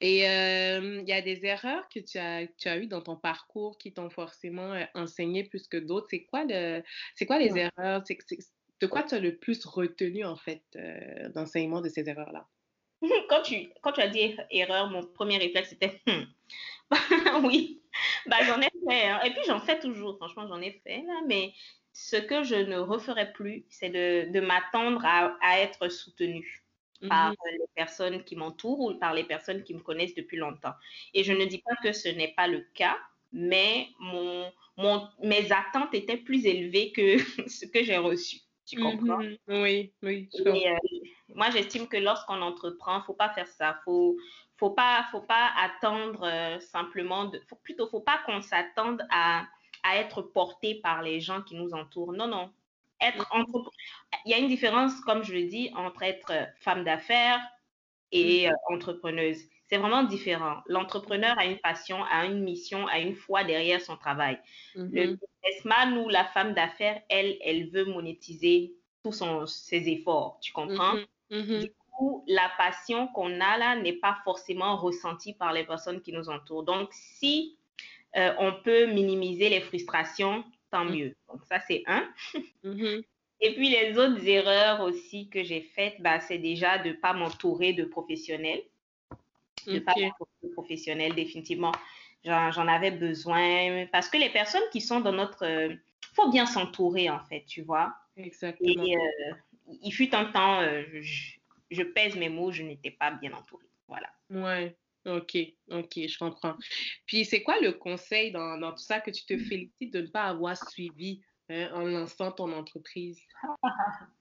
Et 0.01 0.29
euh, 0.29 1.01
il 1.03 1.09
y 1.09 1.13
a 1.13 1.23
des 1.23 1.45
erreurs 1.47 1.89
que 1.89 2.01
tu 2.01 2.19
as, 2.19 2.47
tu 2.59 2.69
as 2.69 2.79
eues 2.79 2.87
dans 2.87 3.03
ton 3.03 3.17
parcours 3.17 3.79
qui 3.79 3.93
t'ont 3.93 4.11
forcément 4.11 4.73
euh, 4.73 4.85
enseigné 4.95 5.45
plus 5.45 5.67
que 5.67 5.77
d'autres? 5.77 6.09
C'est 6.11 6.25
quoi, 6.25 6.45
le, 6.45 6.83
c'est 7.15 7.27
quoi 7.27 7.39
les 7.39 7.57
erreurs? 7.57 8.03
de 8.81 8.87
quoi 8.87 9.03
tu 9.03 9.15
as 9.15 9.21
le 9.21 9.37
plus 9.37 9.65
retenu, 9.67 10.25
en 10.25 10.37
fait, 10.37 10.63
d'enseignement 11.35 11.81
de 11.83 11.89
ces 11.89 12.09
erreurs-là? 12.09 12.47
quand, 13.29 13.43
tu, 13.43 13.71
quand 13.83 13.93
tu 13.93 14.01
as 14.01 14.09
dit 14.09 14.37
erreur, 14.51 14.91
mon 14.91 15.05
premier 15.07 15.39
réflexe 15.39 15.71
c'était 15.71 16.01
hmm. 16.07 16.25
oui, 17.45 17.83
bah, 18.27 18.39
j'en 18.45 18.61
ai 18.61 18.69
fait. 18.89 19.07
Hein. 19.07 19.21
Et 19.25 19.31
puis 19.31 19.43
j'en 19.47 19.61
fais 19.61 19.79
toujours, 19.79 20.17
franchement, 20.17 20.47
j'en 20.49 20.61
ai 20.61 20.73
fait. 20.85 21.03
Là, 21.03 21.21
mais 21.27 21.53
ce 21.93 22.17
que 22.17 22.43
je 22.43 22.57
ne 22.57 22.79
referai 22.79 23.33
plus, 23.33 23.65
c'est 23.69 23.91
de, 23.91 24.31
de 24.33 24.41
m'attendre 24.41 25.05
à, 25.05 25.37
à, 25.41 25.61
être 25.61 25.89
soutenue 25.89 26.60
par 27.09 27.33
mm-hmm. 27.33 27.53
les 27.53 27.67
personnes 27.75 28.25
qui 28.25 28.37
m'entourent 28.37 28.81
ou 28.81 28.95
par 28.95 29.15
les 29.15 29.25
personnes 29.25 29.63
qui 29.63 29.75
me 29.75 29.81
connaissent 29.81 30.15
depuis 30.15 30.37
longtemps. 30.37 30.75
Et 31.15 31.25
je 31.25 31.33
ne 31.33 31.45
dis 31.45 31.59
pas 31.59 31.75
que 31.83 31.93
ce 31.93 32.09
n'est 32.09 32.35
pas 32.35 32.47
le 32.47 32.67
cas, 32.75 32.99
mais 33.33 33.89
mon, 33.99 34.51
mon, 34.77 35.09
mes 35.23 35.51
attentes 35.53 35.95
étaient 35.95 36.17
plus 36.17 36.47
élevées 36.47 36.93
que 36.93 37.19
ce 37.49 37.67
que 37.67 37.83
j'ai 37.83 37.99
reçu. 37.99 38.39
Tu 38.67 38.81
comprends? 38.81 39.19
Mm-hmm. 39.19 39.63
Oui, 39.63 39.93
oui. 40.03 40.29
Euh, 40.47 40.77
moi, 41.35 41.51
j'estime 41.51 41.89
que 41.89 41.97
lorsqu'on 41.97 42.41
entreprend, 42.41 43.03
faut 43.03 43.15
pas 43.15 43.31
faire 43.31 43.49
ça. 43.49 43.81
Faut, 43.85 44.17
faut 44.59 44.71
pas, 44.71 45.07
faut 45.11 45.23
pas 45.23 45.51
attendre 45.59 46.23
euh, 46.25 46.61
simplement 46.61 47.25
de, 47.25 47.41
faut, 47.49 47.57
plutôt, 47.57 47.89
faut 47.89 48.01
pas 48.01 48.21
qu'on 48.27 48.43
s'attende 48.43 49.05
à, 49.11 49.45
à 49.83 49.97
être 49.97 50.23
porté 50.23 50.77
par 50.77 51.03
les 51.03 51.21
gens 51.21 51.43
qui 51.43 51.57
nous 51.57 51.73
entourent. 51.73 52.13
Non, 52.13 52.29
non. 52.29 52.53
Être 53.01 53.25
mm-hmm. 53.25 53.71
Il 54.27 54.33
y 54.33 54.35
a 54.35 54.39
une 54.39 54.49
différence, 54.49 55.01
comme 55.01 55.23
je 55.23 55.33
le 55.33 55.45
dis, 55.45 55.71
entre 55.75 56.03
être 56.03 56.33
femme 56.61 56.85
d'affaires 56.85 57.41
et 58.13 58.47
mm-hmm. 58.47 58.53
euh, 58.53 58.75
entrepreneuse. 58.75 59.39
C'est 59.69 59.79
vraiment 59.79 60.03
différent. 60.03 60.63
L'entrepreneur 60.67 61.39
a 61.39 61.47
une 61.47 61.59
passion, 61.59 62.03
a 62.11 62.27
une 62.27 62.43
mission, 62.43 62.89
a 62.89 62.99
une 62.99 63.15
foi 63.15 63.45
derrière 63.45 63.81
son 63.81 63.97
travail. 63.97 64.41
Le 64.75 65.17
businessman 65.17 65.97
ou 65.99 66.09
la 66.09 66.25
femme 66.25 66.55
d'affaires, 66.55 67.01
elle, 67.09 67.37
elle 67.41 67.71
veut 67.71 67.85
monétiser 67.85 68.75
tous 69.05 69.47
ses 69.47 69.89
efforts. 69.89 70.39
Tu 70.41 70.53
comprends? 70.53 70.97
Du 71.31 71.73
coup, 71.93 72.25
la 72.27 72.51
passion 72.57 73.07
qu'on 73.09 73.41
a 73.41 73.59
là 73.59 73.77
n'est 73.77 73.93
pas 73.93 74.19
forcément 74.25 74.77
ressentie 74.77 75.35
par 75.35 75.53
les 75.53 75.65
personnes 75.65 76.01
qui 76.01 76.13
nous 76.13 76.29
entourent. 76.29 76.65
Donc, 76.65 76.89
si 76.91 77.57
euh, 78.17 78.33
on 78.39 78.53
peut 78.65 78.87
minimiser 78.87 79.49
les 79.49 79.61
frustrations, 79.61 80.45
tant 80.71 80.85
mieux. 80.85 81.15
Donc, 81.29 81.41
ça, 81.47 81.61
c'est 81.67 81.83
un. 81.87 82.09
Et 83.43 83.55
puis, 83.55 83.71
les 83.71 83.97
autres 83.97 84.27
erreurs 84.27 84.83
aussi 84.83 85.29
que 85.31 85.43
j'ai 85.43 85.63
faites, 85.63 86.01
bah, 86.01 86.21
c'est 86.21 86.39
déjà 86.39 86.79
de 86.79 86.91
ne 86.91 86.95
pas 86.95 87.15
m'entourer 87.15 87.73
de 87.73 87.85
professionnels. 87.85 88.63
De 89.67 89.75
ne 89.75 89.79
pas 89.79 89.95
m'entourer 89.97 90.31
de 90.43 90.49
professionnels, 90.49 91.15
définitivement. 91.15 91.73
J'en 92.25 92.69
avais 92.69 92.91
besoin. 92.91 93.87
Parce 93.93 94.09
que 94.11 94.19
les 94.19 94.31
personnes 94.31 94.63
qui 94.73 94.81
sont 94.81 95.01
dans 95.01 95.13
notre... 95.13 95.45
Il 95.45 95.73
euh, 95.73 95.77
faut 96.15 96.31
bien 96.31 96.45
s'entourer, 96.45 97.09
en 97.09 97.21
fait, 97.21 97.45
tu 97.47 97.63
vois. 97.63 97.95
Exactement. 98.17 98.85
Et, 98.85 98.97
euh, 98.97 99.33
il 99.83 99.93
fut 99.93 100.15
un 100.15 100.27
temps, 100.27 100.61
euh, 100.61 100.83
je, 101.01 101.83
pèse 101.83 102.17
mes 102.17 102.29
mots, 102.29 102.51
je 102.51 102.63
n'étais 102.63 102.91
pas 102.91 103.11
bien 103.11 103.33
entourée. 103.33 103.67
Voilà. 103.89 104.11
Ouais. 104.29 104.77
Ok, 105.07 105.37
ok, 105.71 105.93
je 105.95 106.19
comprends. 106.19 106.57
Puis, 107.07 107.25
c'est 107.25 107.43
quoi 107.43 107.59
le 107.61 107.73
conseil 107.73 108.33
dans, 108.33 108.59
dans, 108.59 108.73
tout 108.73 108.83
ça 108.83 109.01
que 109.01 109.11
tu 109.11 109.25
te 109.25 109.39
félicites 109.39 109.93
de 109.95 110.03
ne 110.03 110.07
pas 110.09 110.25
avoir 110.25 110.57
suivi 110.69 111.23
hein, 111.49 111.71
en 111.73 111.85
lançant 111.85 112.33
ton 112.33 112.53
entreprise? 112.53 113.19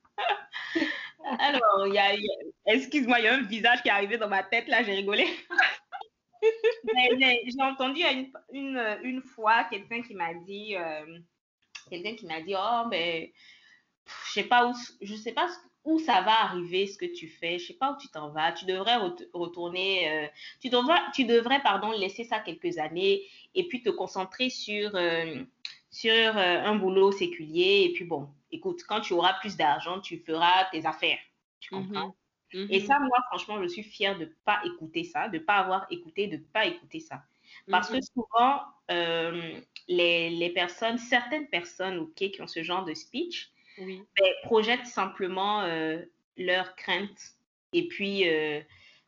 Alors, 1.39 1.87
y 1.87 1.97
a, 1.97 2.15
excuse-moi, 2.65 3.19
il 3.19 3.25
y 3.25 3.27
a 3.27 3.35
un 3.35 3.43
visage 3.43 3.81
qui 3.81 3.89
est 3.89 3.91
arrivé 3.91 4.17
dans 4.17 4.29
ma 4.29 4.43
tête, 4.43 4.67
là, 4.69 4.81
j'ai 4.83 4.93
rigolé. 4.93 5.27
j'ai 7.21 7.61
entendu 7.61 8.01
une, 8.01 8.31
une, 8.53 8.99
une 9.03 9.21
fois 9.21 9.65
quelqu'un 9.65 10.01
qui 10.01 10.15
m'a 10.15 10.33
dit, 10.33 10.77
euh, 10.77 11.19
quelqu'un 11.89 12.15
qui 12.15 12.25
m'a 12.25 12.39
dit, 12.41 12.55
oh, 12.57 12.87
mais 12.89 13.33
je 14.27 14.33
sais 14.33 14.43
pas 14.43 14.67
où, 14.67 14.73
je 15.01 15.15
sais 15.15 15.31
pas 15.31 15.47
où 15.85 15.99
ça 15.99 16.21
va 16.21 16.43
arriver 16.43 16.87
ce 16.87 16.97
que 16.97 17.05
tu 17.05 17.27
fais, 17.27 17.57
je 17.57 17.67
sais 17.67 17.73
pas 17.73 17.93
où 17.93 17.97
tu 17.97 18.09
t'en 18.09 18.29
vas, 18.29 18.51
tu 18.51 18.65
devrais 18.65 18.97
retourner, 19.33 20.09
euh, 20.09 20.27
tu 20.59 20.69
devrais, 20.69 20.99
tu 21.13 21.25
devrais 21.25 21.61
pardon 21.61 21.91
laisser 21.91 22.23
ça 22.23 22.39
quelques 22.39 22.77
années 22.77 23.23
et 23.55 23.67
puis 23.67 23.81
te 23.81 23.89
concentrer 23.89 24.49
sur 24.49 24.91
euh, 24.95 25.43
sur 25.89 26.11
euh, 26.13 26.63
un 26.63 26.75
boulot 26.75 27.11
séculier 27.11 27.87
et 27.89 27.93
puis 27.93 28.05
bon, 28.05 28.29
écoute, 28.51 28.83
quand 28.87 29.01
tu 29.01 29.13
auras 29.13 29.33
plus 29.39 29.55
d'argent, 29.55 29.99
tu 30.01 30.17
feras 30.17 30.65
tes 30.71 30.85
affaires, 30.85 31.19
tu 31.59 31.73
mm-hmm. 31.73 31.87
comprends? 31.87 32.15
Et 32.51 32.57
mm-hmm. 32.57 32.85
ça, 32.85 32.99
moi, 32.99 33.17
franchement, 33.27 33.61
je 33.61 33.67
suis 33.67 33.83
fière 33.83 34.17
de 34.17 34.25
pas 34.43 34.59
écouter 34.65 35.03
ça, 35.03 35.29
de 35.29 35.37
pas 35.37 35.57
avoir 35.57 35.85
écouté, 35.91 36.25
de 36.25 36.37
pas 36.37 36.65
écouter 36.65 36.99
ça. 36.99 37.21
Parce 37.69 37.89
que 37.89 37.97
mm-hmm. 37.97 38.13
souvent, 38.13 38.61
les, 39.87 40.31
les, 40.31 40.49
personnes, 40.49 40.97
certaines 40.97 41.47
personnes, 41.47 41.99
ok, 41.99 42.15
qui 42.15 42.41
ont 42.41 42.47
ce 42.47 42.63
genre 42.63 42.85
de 42.85 42.95
speech, 42.95 43.51
oui. 43.79 44.03
ben, 44.17 44.27
projettent 44.43 44.87
simplement 44.87 45.61
euh, 45.61 45.99
leurs 46.37 46.75
craintes. 46.75 47.35
Et 47.73 47.87
puis, 47.87 48.27
euh, 48.27 48.61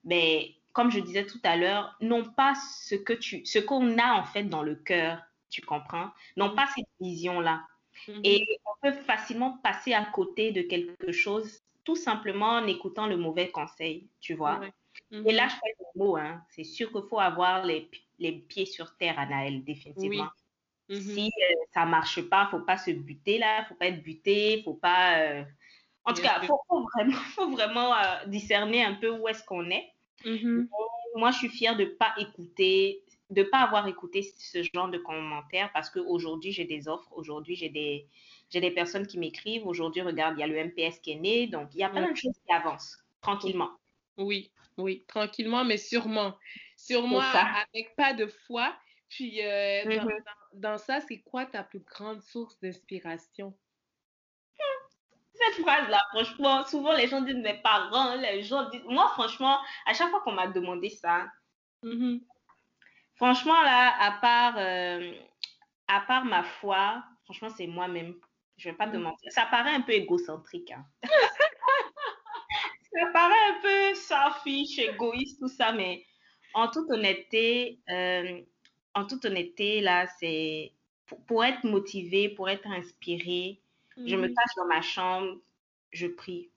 ben, 0.04 0.44
comme 0.74 0.92
je 0.92 1.00
disais 1.00 1.26
tout 1.26 1.40
à 1.44 1.56
l'heure, 1.56 1.96
non 2.02 2.24
pas 2.24 2.54
ce 2.56 2.96
que 2.96 3.14
tu, 3.14 3.46
ce 3.46 3.60
qu'on 3.60 3.98
a 3.98 4.14
en 4.14 4.24
fait 4.24 4.44
dans 4.44 4.64
le 4.64 4.76
cœur, 4.76 5.22
tu 5.50 5.62
comprends, 5.62 6.12
non 6.38 6.56
pas 6.56 6.68
cette 6.76 6.88
vision-là. 7.00 7.64
Mm-hmm. 8.08 8.22
Et 8.24 8.48
on 8.66 8.72
peut 8.82 8.98
facilement 9.04 9.60
passer 9.64 9.94
à 9.94 10.06
côté 10.06 10.52
de 10.52 10.62
quelque 10.62 11.12
chose 11.12 11.62
tout 11.84 11.96
simplement 11.96 12.52
en 12.52 12.68
écoutant 12.68 13.08
le 13.08 13.18
mauvais 13.18 13.50
conseil, 13.50 14.08
tu 14.20 14.34
vois? 14.34 14.62
Et 15.12 15.32
là, 15.32 15.48
mm-hmm. 15.48 15.50
je 15.50 15.56
fais 15.56 15.76
le 15.80 16.00
mot, 16.00 16.16
hein. 16.16 16.42
c'est 16.50 16.64
sûr 16.64 16.92
qu'il 16.92 17.04
faut 17.10 17.20
avoir 17.20 17.66
les, 17.66 17.90
les, 18.20 18.32
pieds 18.34 18.66
sur 18.66 18.96
terre, 18.98 19.20
Anaël, 19.20 19.64
définitivement. 19.64 20.30
Mm-hmm. 20.92 21.14
Si 21.14 21.26
euh, 21.26 21.56
ça 21.74 21.86
marche 21.86 22.22
pas, 22.22 22.48
faut 22.52 22.60
pas 22.60 22.78
se 22.78 22.92
buter 22.92 23.38
là, 23.38 23.64
faut 23.70 23.76
pas 23.76 23.88
être 23.88 24.04
buté, 24.04 24.62
faut 24.66 24.74
pas. 24.74 25.20
Euh, 25.20 25.44
en 26.04 26.14
tout 26.14 26.22
cas, 26.22 26.42
faut, 26.42 26.60
faut 26.68 26.86
vraiment, 26.94 27.12
faut 27.36 27.50
vraiment 27.50 27.96
euh, 27.96 28.26
discerner 28.28 28.84
un 28.84 28.96
peu 28.96 29.10
où 29.10 29.28
est-ce 29.30 29.44
qu'on 29.44 29.70
est. 29.70 29.88
Mm-hmm. 30.26 30.68
Moi, 31.16 31.32
je 31.32 31.38
suis 31.38 31.50
fière 31.50 31.78
de 31.78 31.86
pas 31.86 32.14
écouter, 32.18 33.04
de 33.30 33.44
pas 33.44 33.60
avoir 33.60 33.88
écouté 33.88 34.22
ce 34.38 34.64
genre 34.74 34.90
de 34.90 34.98
commentaires 34.98 35.72
parce 35.74 35.90
qu'aujourd'hui 35.90 36.52
j'ai 36.52 36.66
des 36.66 36.88
offres, 36.88 37.10
aujourd'hui 37.14 37.56
j'ai 37.56 37.70
des, 37.70 38.06
j'ai 38.50 38.60
des 38.60 38.72
personnes 38.72 39.08
qui 39.08 39.18
m'écrivent. 39.18 39.66
Aujourd'hui, 39.66 40.02
regarde, 40.02 40.36
il 40.38 40.42
y 40.42 40.44
a 40.44 40.48
le 40.48 40.66
MPS 40.66 41.00
qui 41.00 41.12
est 41.12 41.20
né. 41.20 41.48
Donc, 41.48 41.70
il 41.74 41.80
y 41.80 41.84
a 41.84 41.90
plein 41.90 42.12
de 42.12 42.18
choses 42.18 42.38
qui 42.46 42.54
avancent 42.54 42.98
tranquillement. 43.22 43.72
Oui, 44.18 44.52
oui, 44.78 45.06
tranquillement, 45.08 45.64
mais 45.64 45.78
sûrement. 45.78 46.36
Sûrement 46.76 47.22
avec 47.22 47.96
pas 47.96 48.14
de 48.14 48.28
foi. 48.28 48.76
Puis, 49.12 49.46
euh, 49.46 49.84
mm-hmm. 49.84 50.24
dans, 50.54 50.78
ça, 50.78 51.02
c'est 51.02 51.20
quoi 51.20 51.46
ta 51.46 51.64
plus 51.64 51.82
grande 51.82 52.22
source 52.22 52.58
d'inspiration? 52.62 53.54
Cette 55.34 55.64
phrase-là, 55.66 56.00
franchement, 56.14 56.64
souvent 56.66 56.94
les 56.94 57.08
gens 57.08 57.22
disent 57.22 57.36
mes 57.36 57.60
parents, 57.62 58.16
les 58.16 58.44
gens 58.44 58.70
disent. 58.70 58.84
Moi, 58.86 59.08
franchement, 59.10 59.60
à 59.86 59.94
chaque 59.94 60.10
fois 60.10 60.22
qu'on 60.22 60.34
m'a 60.34 60.48
demandé 60.48 60.90
ça, 60.90 61.28
mm-hmm. 61.84 62.22
franchement, 63.16 63.62
là, 63.64 63.94
à 64.00 64.12
part, 64.22 64.56
euh, 64.58 65.14
à 65.88 66.02
part 66.02 66.26
ma 66.26 66.44
foi, 66.44 67.04
franchement, 67.26 67.50
c'est 67.50 67.68
moi-même. 67.68 68.14
Je 68.58 68.70
vais 68.70 68.76
pas 68.76 68.88
te 68.88 68.96
mm-hmm. 68.96 69.02
mentir. 69.02 69.32
Ça 69.32 69.46
paraît 69.48 69.74
un 69.74 69.82
peu 69.82 69.94
égocentrique. 69.94 70.72
Hein. 70.72 70.86
ça 72.94 73.08
paraît 73.12 73.50
un 73.50 73.62
peu 73.62 73.96
selfish, 73.96 74.80
égoïste, 74.80 75.40
tout 75.40 75.50
ça, 75.50 75.74
mais 75.74 76.06
en 76.54 76.68
toute 76.70 76.90
honnêteté, 76.92 77.80
euh, 77.90 78.42
en 78.94 79.06
toute 79.06 79.26
honnêteté, 79.26 79.82
là, 79.82 80.08
c'est 80.20 80.72
pour, 81.28 81.44
être 81.44 81.64
motivé, 81.64 82.30
pour 82.30 82.50
être 82.50 82.68
inspiré, 82.68 83.60
je 83.98 84.16
me 84.16 84.28
cache 84.28 84.56
dans 84.58 84.68
ma 84.68 84.82
chambre, 84.82 85.38
je 85.92 86.08
prie. 86.08 86.50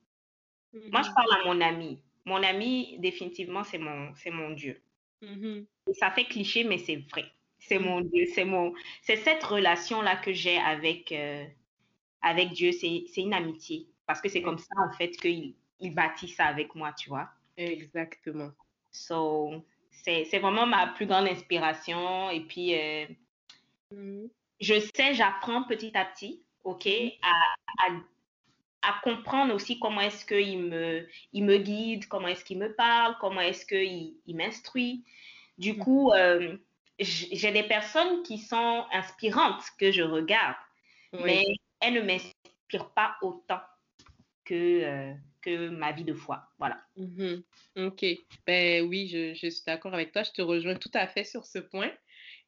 Moi, 0.73 1.03
je 1.03 1.11
parle 1.13 1.33
à 1.41 1.45
mon 1.47 1.61
ami. 1.61 2.01
Mon 2.25 2.43
ami, 2.43 2.97
définitivement, 2.99 3.65
c'est 3.65 3.79
mon, 3.79 4.15
c'est 4.17 4.31
mon 4.31 4.51
Dieu. 4.51 4.81
Mm-hmm. 5.23 5.67
Ça 5.93 6.11
fait 6.11 6.25
cliché, 6.25 6.65
mais 6.65 6.79
c'est 6.79 6.97
vrai. 6.97 7.25
C'est 7.59 7.79
mon 7.79 8.01
Dieu, 8.01 8.27
c'est 8.35 8.45
mon, 8.45 8.75
c'est 9.03 9.17
cette 9.17 9.43
relation-là 9.43 10.17
que 10.17 10.33
j'ai 10.33 10.59
avec, 10.59 11.13
euh, 11.13 11.45
avec 12.23 12.53
Dieu. 12.53 12.73
C'est, 12.73 13.05
c'est 13.13 13.23
une 13.23 13.35
amitié. 13.35 13.87
Parce 14.07 14.21
que 14.21 14.29
c'est 14.29 14.43
comme 14.43 14.59
ça, 14.59 14.75
en 14.79 14.93
fait, 14.93 15.11
qu'il 15.11 15.55
il 15.81 15.95
bâtit 15.95 16.29
ça 16.29 16.47
avec 16.47 16.75
moi, 16.75 16.93
tu 16.93 17.09
vois. 17.09 17.29
Exactement. 17.57 18.51
So, 18.91 19.65
c'est 20.03 20.39
vraiment 20.39 20.67
ma 20.67 20.89
plus 20.89 21.07
grande 21.07 21.27
inspiration. 21.27 22.31
Et 22.31 22.41
puis, 22.41 22.75
euh, 22.75 23.07
mm-hmm. 23.93 24.31
je 24.61 24.81
sais, 24.95 25.15
j'apprends 25.15 25.65
petit 25.65 25.97
à 25.97 26.05
petit, 26.05 26.43
OK, 26.65 26.85
mm-hmm. 26.85 27.19
à, 27.23 28.89
à, 28.89 29.01
comprendre 29.03 29.55
aussi 29.55 29.79
comment 29.79 30.01
est-ce 30.01 30.25
qu'il 30.25 30.59
me, 30.59 31.07
il 31.33 31.45
me 31.45 31.59
guide, 31.59 32.07
comment 32.09 32.29
est-ce 32.29 32.45
qu'il 32.45 32.59
me 32.59 32.73
parle, 32.75 33.17
comment 33.21 33.41
est-ce 33.41 33.67
qu'il 33.67 34.15
il, 34.27 34.37
m'instruit. 34.37 35.05
Du 35.59 35.75
mm-hmm. 35.75 35.79
coup, 35.79 36.13
euh, 36.13 36.57
j'ai 36.99 37.51
des 37.51 37.65
personnes 37.65 38.23
qui 38.23 38.39
sont 38.39 38.85
inspirantes 38.93 39.65
que 39.79 39.91
je 39.91 40.03
regarde, 40.03 40.57
mais 41.13 41.45
elles 41.81 41.95
ne 41.95 42.03
m'inspirent 42.03 42.91
pas 42.95 43.17
autant 43.23 43.61
que, 44.45 44.83
euh, 44.83 45.15
que 45.45 45.69
ma 45.69 45.93
vie 45.93 46.05
de 46.05 46.15
foi. 46.15 46.43
Voilà. 46.59 46.81
Mhm. 46.97 47.43
OK. 47.77 48.05
Ben 48.47 48.87
oui, 48.87 49.09
je, 49.09 49.35
je 49.35 49.49
suis 49.49 49.63
d'accord 49.67 49.95
avec 49.95 50.13
toi. 50.13 50.23
Je 50.23 50.33
te 50.33 50.43
rejoins 50.43 50.77
tout 50.77 50.91
à 50.95 51.07
fait 51.07 51.25
sur 51.25 51.45
ce 51.45 51.59
point. 51.59 51.91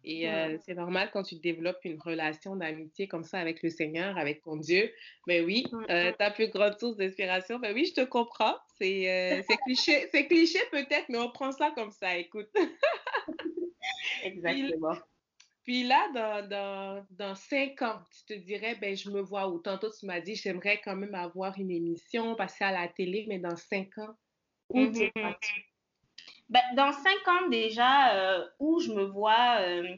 Et 0.05 0.31
euh, 0.31 0.57
c'est 0.65 0.75
normal 0.75 1.11
quand 1.13 1.25
tu 1.25 1.35
développes 1.35 1.81
une 1.85 2.01
relation 2.01 2.55
d'amitié 2.55 3.09
comme 3.09 3.25
ça 3.25 3.41
avec 3.41 3.61
le 3.65 3.71
Seigneur, 3.71 4.17
avec 4.17 4.41
ton 4.43 4.57
Dieu. 4.57 4.93
Ben 5.27 5.45
oui, 5.45 5.67
euh, 5.91 6.13
ta 6.13 6.31
plus 6.31 6.49
grande 6.49 6.79
source 6.79 6.97
d'inspiration, 6.97 7.59
ben 7.59 7.75
oui, 7.75 7.87
je 7.87 7.95
te 8.03 8.05
comprends. 8.07 8.55
C'est 8.79 9.45
cliché, 9.65 10.09
c'est 10.13 10.29
cliché 10.29 10.61
peut-être, 10.71 11.07
mais 11.09 11.19
on 11.19 11.31
prend 11.31 11.51
ça 11.51 11.73
comme 11.73 11.91
ça, 11.91 12.17
écoute. 12.17 12.49
Exactement. 14.23 14.97
Puis 15.67 15.83
là, 15.83 16.09
dans, 16.15 16.49
dans, 16.49 17.07
dans, 17.11 17.35
cinq 17.35 17.83
ans, 17.83 18.01
tu 18.15 18.35
te 18.35 18.41
dirais, 18.41 18.77
ben, 18.81 18.97
je 18.97 19.11
me 19.11 19.21
vois 19.21 19.49
où? 19.49 19.59
Tantôt, 19.59 19.91
tu 19.91 20.07
m'as 20.07 20.21
dit, 20.21 20.37
j'aimerais 20.37 20.81
quand 20.85 20.95
même 20.95 21.17
avoir 21.17 21.59
une 21.59 21.73
émission, 21.73 22.37
passer 22.37 22.65
à 22.65 22.71
la 22.71 22.87
télé, 22.87 23.27
mais 23.29 23.41
dans 23.41 23.57
cinq 23.57 23.99
ans, 23.99 24.15
où 24.69 24.79
mm-hmm. 24.79 25.35
ben, 26.49 26.63
Dans 26.77 26.93
cinq 26.93 27.27
ans, 27.27 27.49
déjà, 27.49 28.15
euh, 28.15 28.47
où 28.61 28.79
je 28.79 28.93
me 28.93 29.03
vois, 29.07 29.59
euh, 29.59 29.93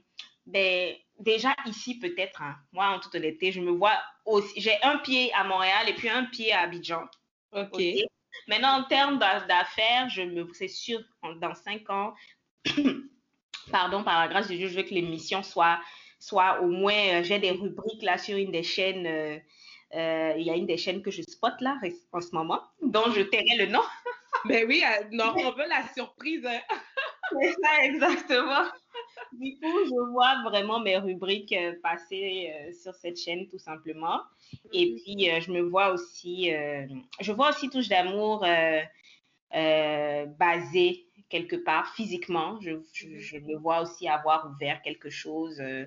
ben, 0.47 0.95
déjà 1.19 1.55
ici 1.67 1.99
peut-être. 1.99 2.41
Hein. 2.41 2.57
Moi, 2.73 2.87
en 2.87 2.99
toute 2.99 3.15
honnêteté, 3.15 3.53
je 3.53 3.61
me 3.61 3.73
vois 3.73 4.01
aussi. 4.25 4.59
J'ai 4.59 4.83
un 4.83 4.97
pied 4.97 5.31
à 5.35 5.45
Montréal 5.45 5.87
et 5.87 5.93
puis 5.93 6.09
un 6.09 6.25
pied 6.25 6.51
à 6.51 6.61
Abidjan. 6.61 7.05
OK. 7.53 7.83
Maintenant, 8.47 8.81
en 8.81 8.85
termes 8.85 9.19
d'affaires, 9.19 10.09
je 10.09 10.23
me, 10.23 10.51
c'est 10.55 10.69
sûr, 10.69 11.01
dans 11.43 11.55
cinq 11.55 11.91
ans, 11.91 12.15
pardon, 13.71 14.03
par 14.03 14.21
la 14.21 14.29
grâce 14.29 14.49
de 14.49 14.55
Dieu, 14.55 14.69
je 14.69 14.77
veux 14.77 14.83
que 14.83 14.95
l'émission 14.95 15.43
soit, 15.43 15.79
soit 16.19 16.61
au 16.61 16.69
moins, 16.69 17.21
euh, 17.21 17.23
j'ai 17.23 17.39
des 17.39 17.51
rubriques 17.51 18.03
là 18.03 18.19
sur 18.19 18.37
une 18.37 18.51
des 18.51 18.63
chaînes. 18.63 19.07
Euh, 19.07 19.39
euh, 19.95 20.35
il 20.37 20.45
y 20.45 20.51
a 20.51 20.57
une 20.57 20.67
des 20.67 20.77
chaînes 20.77 21.01
que 21.03 21.11
je 21.11 21.23
spot 21.23 21.55
là 21.61 21.79
en 22.13 22.21
ce 22.21 22.35
moment, 22.35 22.61
dont 22.83 23.11
je 23.11 23.23
tairai 23.23 23.57
le 23.57 23.67
nom. 23.67 23.83
Mais 24.45 24.65
oui, 24.69 24.83
non, 25.13 25.33
on 25.37 25.53
veut 25.53 25.67
la 25.69 25.89
surprise. 25.95 26.45
Hein. 26.45 26.61
C'est 27.41 27.53
ça, 27.53 27.85
exactement. 27.85 28.65
Du 29.33 29.59
coup, 29.61 29.85
je 29.85 30.11
vois 30.13 30.43
vraiment 30.45 30.81
mes 30.81 30.97
rubriques 30.97 31.55
passer 31.83 32.53
sur 32.83 32.95
cette 32.95 33.19
chaîne 33.19 33.47
tout 33.49 33.59
simplement. 33.59 34.21
Et 34.73 34.87
mhm. 34.87 34.97
puis, 34.97 35.31
je 35.41 35.53
me 35.53 35.61
vois 35.61 35.91
aussi, 35.91 36.51
je 37.21 37.33
vois 37.33 37.51
aussi 37.51 37.69
Touche 37.69 37.89
d'amour 37.89 38.47
basé 39.51 41.08
quelque 41.29 41.57
part 41.57 41.95
physiquement. 41.95 42.61
Je, 42.61 42.73
je, 42.93 43.39
me 43.39 43.57
vois 43.57 43.83
aussi 43.83 44.09
avoir 44.09 44.51
ouvert 44.51 44.83
quelque 44.83 45.11
chose, 45.11 45.61
euh, 45.61 45.87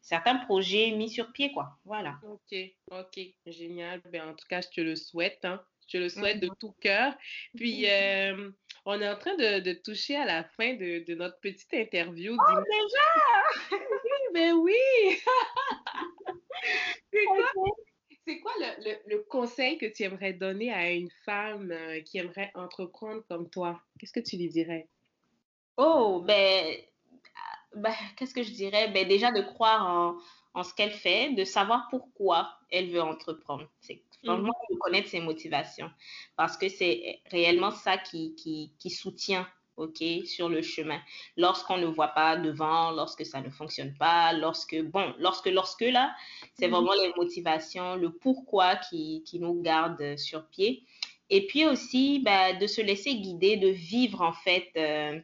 certains 0.00 0.36
projets 0.36 0.90
mis 0.92 1.10
sur 1.10 1.32
pied, 1.32 1.52
quoi. 1.52 1.78
Voilà. 1.84 2.18
Ok, 2.22 2.54
ok, 2.90 3.20
génial. 3.46 4.00
Ben, 4.10 4.28
en 4.28 4.34
tout 4.34 4.46
cas, 4.48 4.60
je 4.60 4.68
te 4.68 4.80
le 4.80 4.96
souhaite. 4.96 5.44
Hein. 5.44 5.62
Je 5.86 5.96
te 5.96 6.02
le 6.02 6.08
souhaite 6.08 6.40
de 6.40 6.50
tout 6.60 6.74
cœur. 6.80 7.14
Puis, 7.56 7.88
euh, 7.88 8.50
on 8.84 9.00
est 9.00 9.08
en 9.08 9.16
train 9.16 9.36
de, 9.36 9.60
de, 9.60 9.72
toucher 9.72 10.16
à 10.16 10.26
la 10.26 10.44
fin 10.44 10.74
de, 10.74 11.04
de 11.06 11.14
notre 11.14 11.40
petite 11.40 11.72
interview. 11.72 12.36
Oh, 12.38 12.60
déjà! 12.60 13.08
oui, 14.04 14.34
ben 14.34 14.54
oui! 14.54 14.74
C'est 17.12 17.24
quoi 18.36 18.52
le, 18.60 18.94
le, 19.06 19.22
conseil 19.28 19.78
que 19.78 19.86
tu 19.86 20.02
aimerais 20.02 20.32
donner 20.32 20.72
à 20.72 20.90
une 20.90 21.10
femme 21.24 21.70
euh, 21.72 22.00
qui 22.02 22.18
aimerait 22.18 22.50
entreprendre 22.54 23.22
comme 23.28 23.48
toi? 23.48 23.80
Qu'est-ce 23.98 24.12
que 24.12 24.20
tu 24.20 24.36
lui 24.36 24.48
dirais? 24.48 24.88
Oh, 25.76 26.22
ben, 26.26 26.76
ben 27.74 27.94
qu'est-ce 28.16 28.34
que 28.34 28.42
je 28.42 28.52
dirais? 28.52 28.88
Ben, 28.88 29.08
déjà 29.08 29.30
de 29.32 29.42
croire 29.42 29.86
en, 29.86 30.18
en 30.54 30.62
ce 30.62 30.74
qu'elle 30.74 30.92
fait, 30.92 31.32
de 31.34 31.44
savoir 31.44 31.86
pourquoi 31.90 32.58
elle 32.70 32.90
veut 32.90 33.02
entreprendre. 33.02 33.68
C'est 33.80 34.02
vraiment 34.24 34.48
mm-hmm. 34.48 34.72
de 34.74 34.78
connaître 34.78 35.08
ses 35.08 35.20
motivations. 35.20 35.90
Parce 36.36 36.56
que 36.56 36.68
c'est 36.68 37.20
réellement 37.30 37.70
ça 37.70 37.96
qui, 37.96 38.34
qui, 38.34 38.72
qui 38.78 38.90
soutient 38.90 39.48
OK, 39.78 40.02
sur 40.26 40.48
le 40.48 40.60
chemin. 40.60 41.00
Lorsqu'on 41.36 41.78
ne 41.78 41.86
voit 41.86 42.08
pas 42.08 42.36
devant, 42.36 42.90
lorsque 42.90 43.24
ça 43.24 43.40
ne 43.40 43.48
fonctionne 43.48 43.94
pas, 43.94 44.32
lorsque, 44.32 44.80
bon, 44.82 45.14
lorsque, 45.18 45.46
lorsque 45.46 45.82
là, 45.82 46.14
c'est 46.54 46.66
mhm. 46.66 46.74
vraiment 46.74 46.94
les 46.94 47.12
motivations, 47.16 47.96
le 47.96 48.10
pourquoi 48.10 48.76
qui, 48.76 49.22
qui 49.24 49.38
nous 49.38 49.62
garde 49.62 50.16
sur 50.16 50.46
pied. 50.46 50.84
Et 51.30 51.46
puis 51.46 51.66
aussi, 51.66 52.20
bah, 52.20 52.54
de 52.54 52.66
se 52.66 52.80
laisser 52.80 53.14
guider, 53.14 53.56
de 53.56 53.68
vivre 53.68 54.22
en 54.22 54.32
fait 54.32 54.70
euh, 54.76 55.20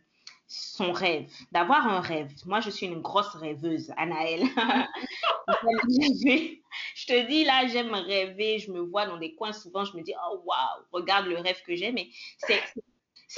son 0.47 0.93
rêve, 0.93 1.29
d'avoir 1.51 1.89
un 1.89 2.01
rêve. 2.01 2.31
Moi, 2.47 2.61
je 2.61 2.71
suis 2.71 2.87
une 2.87 3.01
grosse 3.01 3.35
rêveuse, 3.35 3.91
Anaëlle. 3.97 4.43
je 6.95 7.07
te 7.07 7.27
dis, 7.27 7.45
là, 7.45 7.67
j'aime 7.67 7.95
rêver, 7.95 8.59
je 8.59 8.71
me 8.71 8.81
vois 8.81 9.07
dans 9.07 9.17
des 9.17 9.35
coins, 9.35 9.53
souvent, 9.53 9.85
je 9.85 9.97
me 9.97 10.03
dis, 10.03 10.13
oh, 10.31 10.43
waouh, 10.45 10.85
regarde 10.93 11.27
le 11.27 11.39
rêve 11.39 11.61
que 11.67 11.75
j'ai, 11.75 11.91
mais 11.91 12.09
c'est 12.39 12.61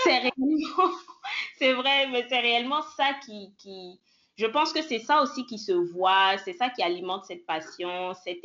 c'est 0.04 0.18
réellement, 0.18 0.90
c'est 1.58 1.72
vrai, 1.72 2.08
mais 2.08 2.26
c'est 2.28 2.40
réellement 2.40 2.82
ça 2.96 3.14
qui, 3.24 3.54
qui, 3.58 4.00
je 4.36 4.46
pense 4.46 4.72
que 4.72 4.82
c'est 4.82 4.98
ça 4.98 5.22
aussi 5.22 5.46
qui 5.46 5.58
se 5.58 5.72
voit, 5.72 6.36
c'est 6.38 6.52
ça 6.52 6.68
qui 6.70 6.82
alimente 6.82 7.24
cette 7.24 7.46
passion, 7.46 8.12
cette, 8.14 8.42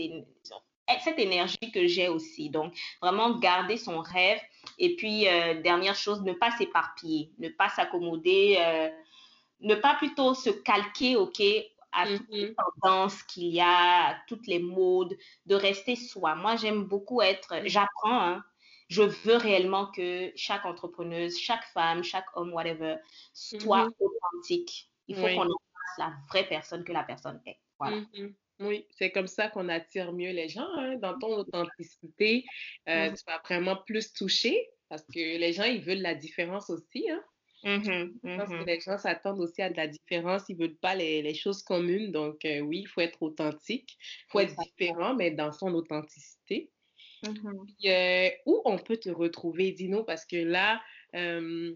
cette 1.04 1.20
énergie 1.20 1.72
que 1.74 1.86
j'ai 1.86 2.08
aussi. 2.08 2.50
Donc, 2.50 2.74
vraiment 3.02 3.38
garder 3.38 3.78
son 3.78 4.00
rêve. 4.00 4.40
Et 4.78 4.96
puis, 4.96 5.28
euh, 5.28 5.62
dernière 5.62 5.96
chose, 5.96 6.22
ne 6.22 6.34
pas 6.34 6.52
s'éparpiller, 6.52 7.32
ne 7.40 7.50
pas 7.50 7.70
s'accommoder, 7.70 8.58
euh, 8.60 8.90
ne 9.60 9.76
pas 9.76 9.96
plutôt 9.96 10.34
se 10.34 10.50
calquer, 10.50 11.18
OK, 11.18 11.42
à 11.92 12.08
toutes 12.08 12.30
les 12.30 12.48
mm-hmm. 12.48 12.56
tendances 12.82 13.24
qu'il 13.24 13.48
y 13.48 13.60
a, 13.60 14.12
à 14.12 14.16
toutes 14.28 14.48
les 14.48 14.60
modes, 14.60 15.18
de 15.46 15.56
rester 15.56 15.98
soi. 15.98 16.36
Moi, 16.36 16.56
j'aime 16.56 16.86
beaucoup 16.86 17.22
être, 17.22 17.54
j'apprends, 17.66 18.22
hein, 18.22 18.44
je 18.92 19.04
veux 19.04 19.38
réellement 19.38 19.86
que 19.88 20.34
chaque 20.36 20.66
entrepreneuse, 20.66 21.40
chaque 21.40 21.64
femme, 21.74 22.04
chaque 22.04 22.26
homme, 22.36 22.52
whatever, 22.52 22.98
soit 23.34 23.86
mhm. 23.86 23.94
authentique. 24.02 24.90
Il 25.08 25.16
faut 25.16 25.28
qu'on 25.28 25.44
fasse 25.48 25.98
la 25.98 26.14
vraie 26.28 26.46
personne 26.46 26.84
que 26.84 26.92
la 26.92 27.04
personne 27.04 27.42
est. 27.46 27.58
Voilà. 27.80 28.02
Mhm. 28.14 28.36
Oui, 28.60 28.86
c'est 28.92 29.12
comme 29.12 29.28
ça 29.28 29.48
qu'on 29.48 29.70
attire 29.70 30.12
mieux 30.12 30.32
les 30.32 30.50
gens. 30.50 30.68
Hein. 30.76 30.98
Dans 30.98 31.18
ton 31.18 31.38
authenticité, 31.38 32.44
euh, 32.90 33.10
tu 33.12 33.24
vas 33.26 33.42
vraiment 33.46 33.78
plus 33.78 34.12
toucher 34.12 34.70
parce 34.90 35.04
que 35.04 35.38
les 35.38 35.54
gens, 35.54 35.64
ils 35.64 35.82
veulent 35.82 36.02
la 36.02 36.14
différence 36.14 36.70
aussi. 36.70 37.10
Hein. 37.10 37.24
Je 37.64 38.38
pense 38.38 38.50
que 38.50 38.66
les 38.66 38.80
gens 38.82 38.98
s'attendent 38.98 39.40
aussi 39.40 39.62
à 39.62 39.70
de 39.70 39.78
la 39.78 39.88
différence. 39.88 40.44
Ils 40.50 40.58
ne 40.58 40.64
veulent 40.64 40.78
pas 40.78 40.96
les, 40.96 41.22
les, 41.22 41.34
choses 41.34 41.64
communes. 41.64 42.12
Donc, 42.12 42.44
euh, 42.44 42.60
oui, 42.60 42.82
il 42.82 42.88
faut 42.88 43.02
être 43.02 43.24
authentique. 43.24 43.98
Il 43.98 44.32
faut 44.32 44.40
être 44.42 44.56
différent, 44.58 45.16
mais 45.16 45.32
dans 45.32 45.54
son 45.54 45.74
authenticité. 45.74 46.70
Mm-hmm. 47.24 47.86
Euh, 47.86 48.30
où 48.46 48.62
on 48.66 48.78
peut 48.78 48.98
te 48.98 49.10
retrouver, 49.10 49.72
dis-nous, 49.72 50.04
parce 50.04 50.26
que 50.26 50.38
là, 50.38 50.82
euh, 51.16 51.74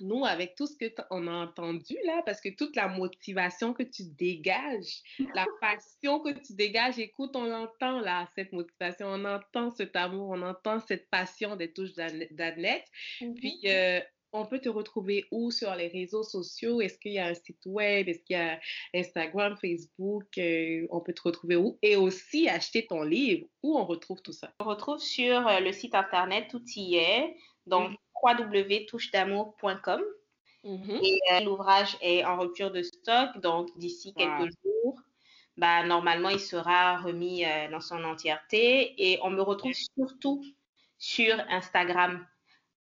nous, 0.00 0.24
avec 0.24 0.54
tout 0.54 0.66
ce 0.66 0.76
que 0.76 0.92
on 1.10 1.26
a 1.26 1.32
entendu 1.32 1.96
là, 2.04 2.22
parce 2.24 2.40
que 2.40 2.50
toute 2.50 2.76
la 2.76 2.88
motivation 2.88 3.72
que 3.72 3.82
tu 3.82 4.04
dégages, 4.04 5.02
la 5.34 5.46
passion 5.60 6.20
que 6.20 6.30
tu 6.30 6.54
dégages, 6.54 6.98
écoute, 6.98 7.34
on 7.34 7.52
entend 7.52 8.00
là 8.00 8.28
cette 8.34 8.52
motivation, 8.52 9.08
on 9.08 9.24
entend 9.24 9.70
cet 9.70 9.96
amour, 9.96 10.30
on 10.30 10.42
entend 10.42 10.80
cette 10.80 11.10
passion 11.10 11.56
des 11.56 11.72
touches 11.72 11.94
d'Adnet. 11.94 12.84
Puis, 13.36 13.66
on 14.32 14.46
peut 14.46 14.58
te 14.58 14.68
retrouver 14.68 15.26
où 15.30 15.50
sur 15.50 15.74
les 15.74 15.88
réseaux 15.88 16.22
sociaux? 16.22 16.80
Est-ce 16.80 16.98
qu'il 16.98 17.12
y 17.12 17.18
a 17.18 17.26
un 17.26 17.34
site 17.34 17.64
web? 17.66 18.08
Est-ce 18.08 18.22
qu'il 18.24 18.36
y 18.36 18.40
a 18.40 18.58
Instagram, 18.94 19.56
Facebook? 19.60 20.26
Euh, 20.38 20.86
on 20.90 21.00
peut 21.00 21.14
te 21.14 21.22
retrouver 21.22 21.56
où? 21.56 21.78
Et 21.82 21.96
aussi 21.96 22.48
acheter 22.48 22.86
ton 22.86 23.02
livre. 23.02 23.46
Où 23.62 23.78
on 23.78 23.84
retrouve 23.84 24.20
tout 24.20 24.32
ça? 24.32 24.52
On 24.60 24.64
retrouve 24.64 24.98
sur 24.98 25.46
euh, 25.46 25.60
le 25.60 25.72
site 25.72 25.94
internet, 25.94 26.48
tout 26.50 26.62
y 26.76 26.96
est. 26.96 27.36
Donc, 27.66 27.92
www.touchedamour.com. 28.22 30.02
Mm-hmm. 30.64 31.00
Et 31.02 31.18
euh, 31.32 31.40
l'ouvrage 31.40 31.96
est 32.02 32.24
en 32.24 32.38
rupture 32.38 32.70
de 32.70 32.82
stock. 32.82 33.38
Donc, 33.40 33.70
d'ici 33.78 34.12
quelques 34.14 34.50
jours, 34.62 35.00
bah, 35.56 35.84
normalement, 35.84 36.28
il 36.28 36.40
sera 36.40 36.98
remis 36.98 37.44
dans 37.70 37.80
son 37.80 38.04
entièreté. 38.04 38.94
Et 38.98 39.18
on 39.22 39.30
me 39.30 39.40
retrouve 39.40 39.72
surtout 39.72 40.44
sur 40.98 41.38
Instagram 41.48 42.26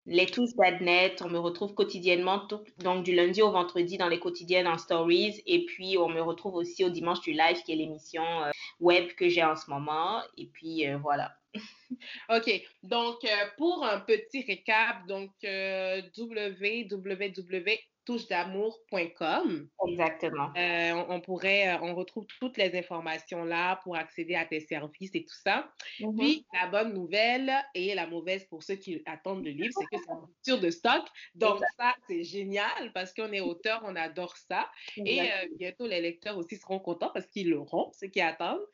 les 0.08 0.26
touches 0.26 0.56
d'Adnet. 0.56 1.16
On 1.22 1.30
me 1.30 1.38
retrouve 1.38 1.74
quotidiennement, 1.74 2.48
donc 2.80 3.04
du 3.04 3.14
lundi 3.14 3.42
au 3.42 3.52
vendredi 3.52 3.98
dans 3.98 4.08
les 4.08 4.20
quotidiennes 4.20 4.68
en 4.68 4.78
stories. 4.78 5.42
Et 5.46 5.66
puis, 5.66 5.98
on 5.98 6.10
me 6.10 6.22
retrouve 6.22 6.56
aussi 6.56 6.84
au 6.84 6.90
dimanche 6.90 7.22
du 7.22 7.32
live, 7.32 7.62
qui 7.64 7.74
est 7.74 7.76
l'émission 7.76 8.24
euh, 8.24 8.52
web 8.80 9.08
que 9.18 9.30
j'ai 9.30 9.44
en 9.44 9.56
ce 9.56 9.70
moment. 9.70 10.22
Et 10.38 10.48
puis, 10.48 10.88
euh, 10.88 10.98
voilà. 10.98 11.36
OK. 12.30 12.50
Donc, 12.84 13.24
euh, 13.26 13.46
pour 13.58 13.86
un 13.86 14.00
petit 14.00 14.44
récap, 14.44 15.06
donc, 15.08 15.32
www 15.44 17.78
touchedamour.com. 18.08 19.68
Exactement. 19.86 20.50
Euh, 20.56 21.04
on, 21.10 21.20
pourrait, 21.20 21.68
euh, 21.68 21.78
on 21.82 21.94
retrouve 21.94 22.26
toutes 22.40 22.56
les 22.56 22.74
informations 22.78 23.44
là 23.44 23.82
pour 23.84 23.98
accéder 23.98 24.36
à 24.36 24.46
tes 24.46 24.62
services 24.62 25.12
et 25.14 25.26
tout 25.26 25.36
ça. 25.44 25.70
Mm-hmm. 26.00 26.18
Puis, 26.18 26.46
la 26.54 26.68
bonne 26.68 26.94
nouvelle 26.94 27.52
et 27.76 27.94
la 27.96 28.08
mauvaise 28.08 28.46
pour 28.46 28.64
ceux 28.64 28.76
qui 28.76 29.02
attendent 29.06 29.44
le 29.44 29.52
livre, 29.52 29.74
c'est 29.78 29.98
que 29.98 30.02
c'est 30.02 30.12
en 30.12 30.22
rupture 30.22 30.60
de 30.60 30.70
stock. 30.70 31.06
Donc, 31.36 31.60
ça, 31.78 31.94
c'est 32.08 32.24
génial 32.24 32.94
parce 32.94 33.14
qu'on 33.14 33.34
est 33.34 33.42
auteur, 33.42 33.82
on 33.84 33.96
adore 33.98 34.38
ça. 34.38 34.72
Et 34.96 35.22
euh, 35.22 35.26
bientôt, 35.60 35.86
les 35.86 36.00
lecteurs 36.00 36.38
aussi 36.38 36.56
seront 36.56 36.80
contents 36.80 37.12
parce 37.14 37.28
qu'ils 37.28 37.50
l'auront, 37.50 37.92
ceux 37.92 38.08
qui 38.08 38.22
attendent. 38.22 38.66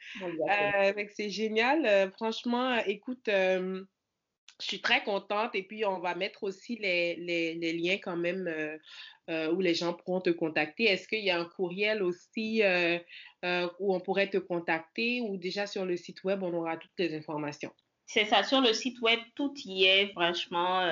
c'est 1.15 1.29
génial. 1.31 2.11
franchement, 2.11 2.75
écoute, 2.85 3.27
je 4.63 4.67
suis 4.67 4.81
très 4.81 5.03
contente 5.03 5.55
et 5.55 5.63
puis 5.63 5.85
on 5.85 5.99
va 5.99 6.15
mettre 6.15 6.43
aussi 6.43 6.77
les, 6.77 7.15
les, 7.15 7.73
liens 7.73 7.97
quand 7.97 8.15
même 8.15 8.47
euh, 8.47 8.77
euh, 8.77 8.77
où 9.29 9.61
les 9.61 9.73
gens 9.73 9.93
pourront 9.93 10.21
te 10.21 10.29
contacter. 10.29 10.83
Est-ce 10.83 11.07
qu'il 11.07 11.23
y 11.23 11.29
a 11.29 11.39
un 11.39 11.45
courriel 11.45 12.03
aussi 12.03 12.61
euh, 12.63 12.99
où 13.79 13.95
on 13.95 13.99
pourrait 13.99 14.29
te 14.29 14.37
contacter 14.37 15.21
ou 15.21 15.37
déjà 15.37 15.65
sur 15.65 15.85
le 15.85 15.97
site 15.97 16.23
web 16.23 16.43
on 16.43 16.53
aura 16.53 16.77
toutes 16.77 16.91
les 16.97 17.15
informations? 17.15 17.71
C'est 18.05 18.25
ça, 18.25 18.43
sur 18.43 18.61
le 18.61 18.73
site 18.73 18.99
web, 19.01 19.19
tout 19.35 19.53
y 19.65 19.85
est, 19.85 20.11
franchement, 20.11 20.85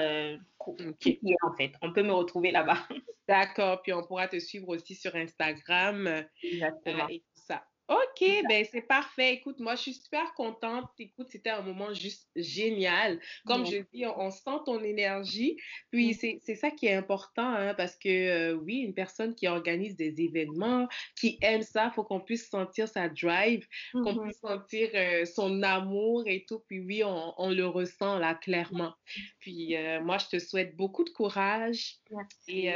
tout 0.66 0.78
y 1.04 1.32
est 1.32 1.36
en 1.44 1.54
fait. 1.56 1.74
On 1.82 1.92
peut 1.92 2.04
me 2.04 2.14
retrouver 2.14 2.52
là-bas. 2.52 2.88
D'accord, 3.28 3.82
puis 3.82 3.94
on 3.94 4.04
pourra 4.04 4.28
te 4.28 4.40
suivre 4.40 4.70
aussi 4.70 4.96
sur 4.96 5.16
Instagram. 5.16 6.26
Exactement. 6.42 7.08
OK, 7.92 8.26
ben 8.48 8.66
c'est 8.72 8.88
parfait. 8.88 9.34
Écoute, 9.34 9.60
moi, 9.60 9.76
je 9.76 9.82
suis 9.82 9.94
super 9.96 10.34
contente. 10.34 10.86
Écoute, 10.98 11.28
c'était 11.30 11.50
un 11.50 11.62
moment 11.62 11.94
juste 11.94 12.30
génial. 12.38 13.20
Comme 13.46 13.66
je 13.66 13.80
dis, 13.94 14.06
on, 14.06 14.32
sent 14.32 14.60
ton 14.66 14.82
énergie. 14.82 15.58
Puis, 15.92 16.12
mmh. 16.12 16.40
c'est 16.42 16.56
ça 16.56 16.72
qui 16.72 16.86
est 16.86 16.94
important, 16.94 17.54
hein, 17.54 17.74
parce 17.74 17.98
que, 17.98 18.08
euh, 18.08 18.54
oui, 18.54 18.78
une 18.78 18.94
personne 18.94 19.36
qui 19.36 19.46
organise 19.50 19.98
des 19.98 20.22
événements, 20.22 20.88
qui 21.20 21.38
aime 21.42 21.64
ça, 21.64 21.88
il 21.88 21.92
faut 21.94 22.06
qu'on 22.06 22.22
puisse 22.22 22.50
sentir 22.50 22.88
sa 22.88 23.10
drive, 23.10 23.68
qu'on 23.92 24.14
mmh 24.14 24.24
puisse 24.24 24.40
sentir 24.40 24.90
euh, 24.94 25.26
son 25.26 25.62
amour 25.62 26.24
et 26.28 26.46
tout. 26.48 26.60
Puis, 26.68 26.80
oui, 26.80 27.04
on, 27.04 27.50
le 27.50 27.68
ressent 27.68 28.18
là, 28.20 28.36
clairement. 28.36 28.94
Puis, 29.40 29.76
euh, 29.76 30.00
moi, 30.00 30.18
je 30.18 30.38
te 30.38 30.40
souhaite 30.40 30.78
beaucoup 30.78 31.04
de 31.04 31.10
courage 31.10 31.98
et 32.48 32.72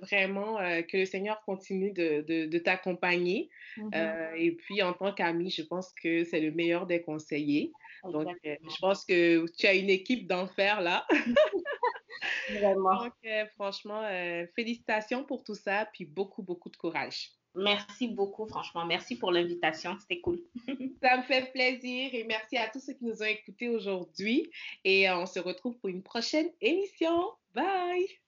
vraiment 0.00 0.56
que 0.88 0.96
le 0.96 1.04
Seigneur 1.04 1.42
continue 1.44 1.92
de, 1.92 2.24
de, 2.26 2.58
t'accompagner. 2.58 3.50
Mmh 3.76 3.90
et 4.36 4.53
puis, 4.54 4.82
en 4.82 4.92
tant 4.92 5.12
qu'ami, 5.12 5.50
je 5.50 5.62
pense 5.62 5.92
que 5.92 6.24
c'est 6.24 6.40
le 6.40 6.50
meilleur 6.52 6.86
des 6.86 7.02
conseillers. 7.02 7.72
Donc, 8.04 8.28
euh, 8.46 8.56
je 8.62 8.76
pense 8.80 9.04
que 9.04 9.46
tu 9.56 9.66
as 9.66 9.74
une 9.74 9.90
équipe 9.90 10.26
d'enfer 10.26 10.80
là. 10.80 11.06
Vraiment. 12.50 13.04
Donc, 13.04 13.12
euh, 13.26 13.46
franchement, 13.54 14.02
euh, 14.04 14.46
félicitations 14.54 15.24
pour 15.24 15.44
tout 15.44 15.54
ça, 15.54 15.88
puis 15.92 16.04
beaucoup, 16.04 16.42
beaucoup 16.42 16.70
de 16.70 16.76
courage. 16.76 17.30
Merci 17.54 18.08
beaucoup, 18.08 18.46
franchement. 18.46 18.84
Merci 18.84 19.16
pour 19.16 19.30
l'invitation. 19.30 19.96
C'était 20.00 20.20
cool. 20.20 20.40
ça 21.02 21.16
me 21.16 21.22
fait 21.22 21.52
plaisir 21.52 22.10
et 22.12 22.24
merci 22.24 22.56
à 22.56 22.68
tous 22.68 22.80
ceux 22.80 22.94
qui 22.94 23.04
nous 23.04 23.22
ont 23.22 23.26
écoutés 23.26 23.68
aujourd'hui. 23.68 24.50
Et 24.84 25.08
on 25.10 25.26
se 25.26 25.38
retrouve 25.38 25.78
pour 25.78 25.88
une 25.88 26.02
prochaine 26.02 26.50
émission. 26.60 27.30
Bye! 27.54 28.23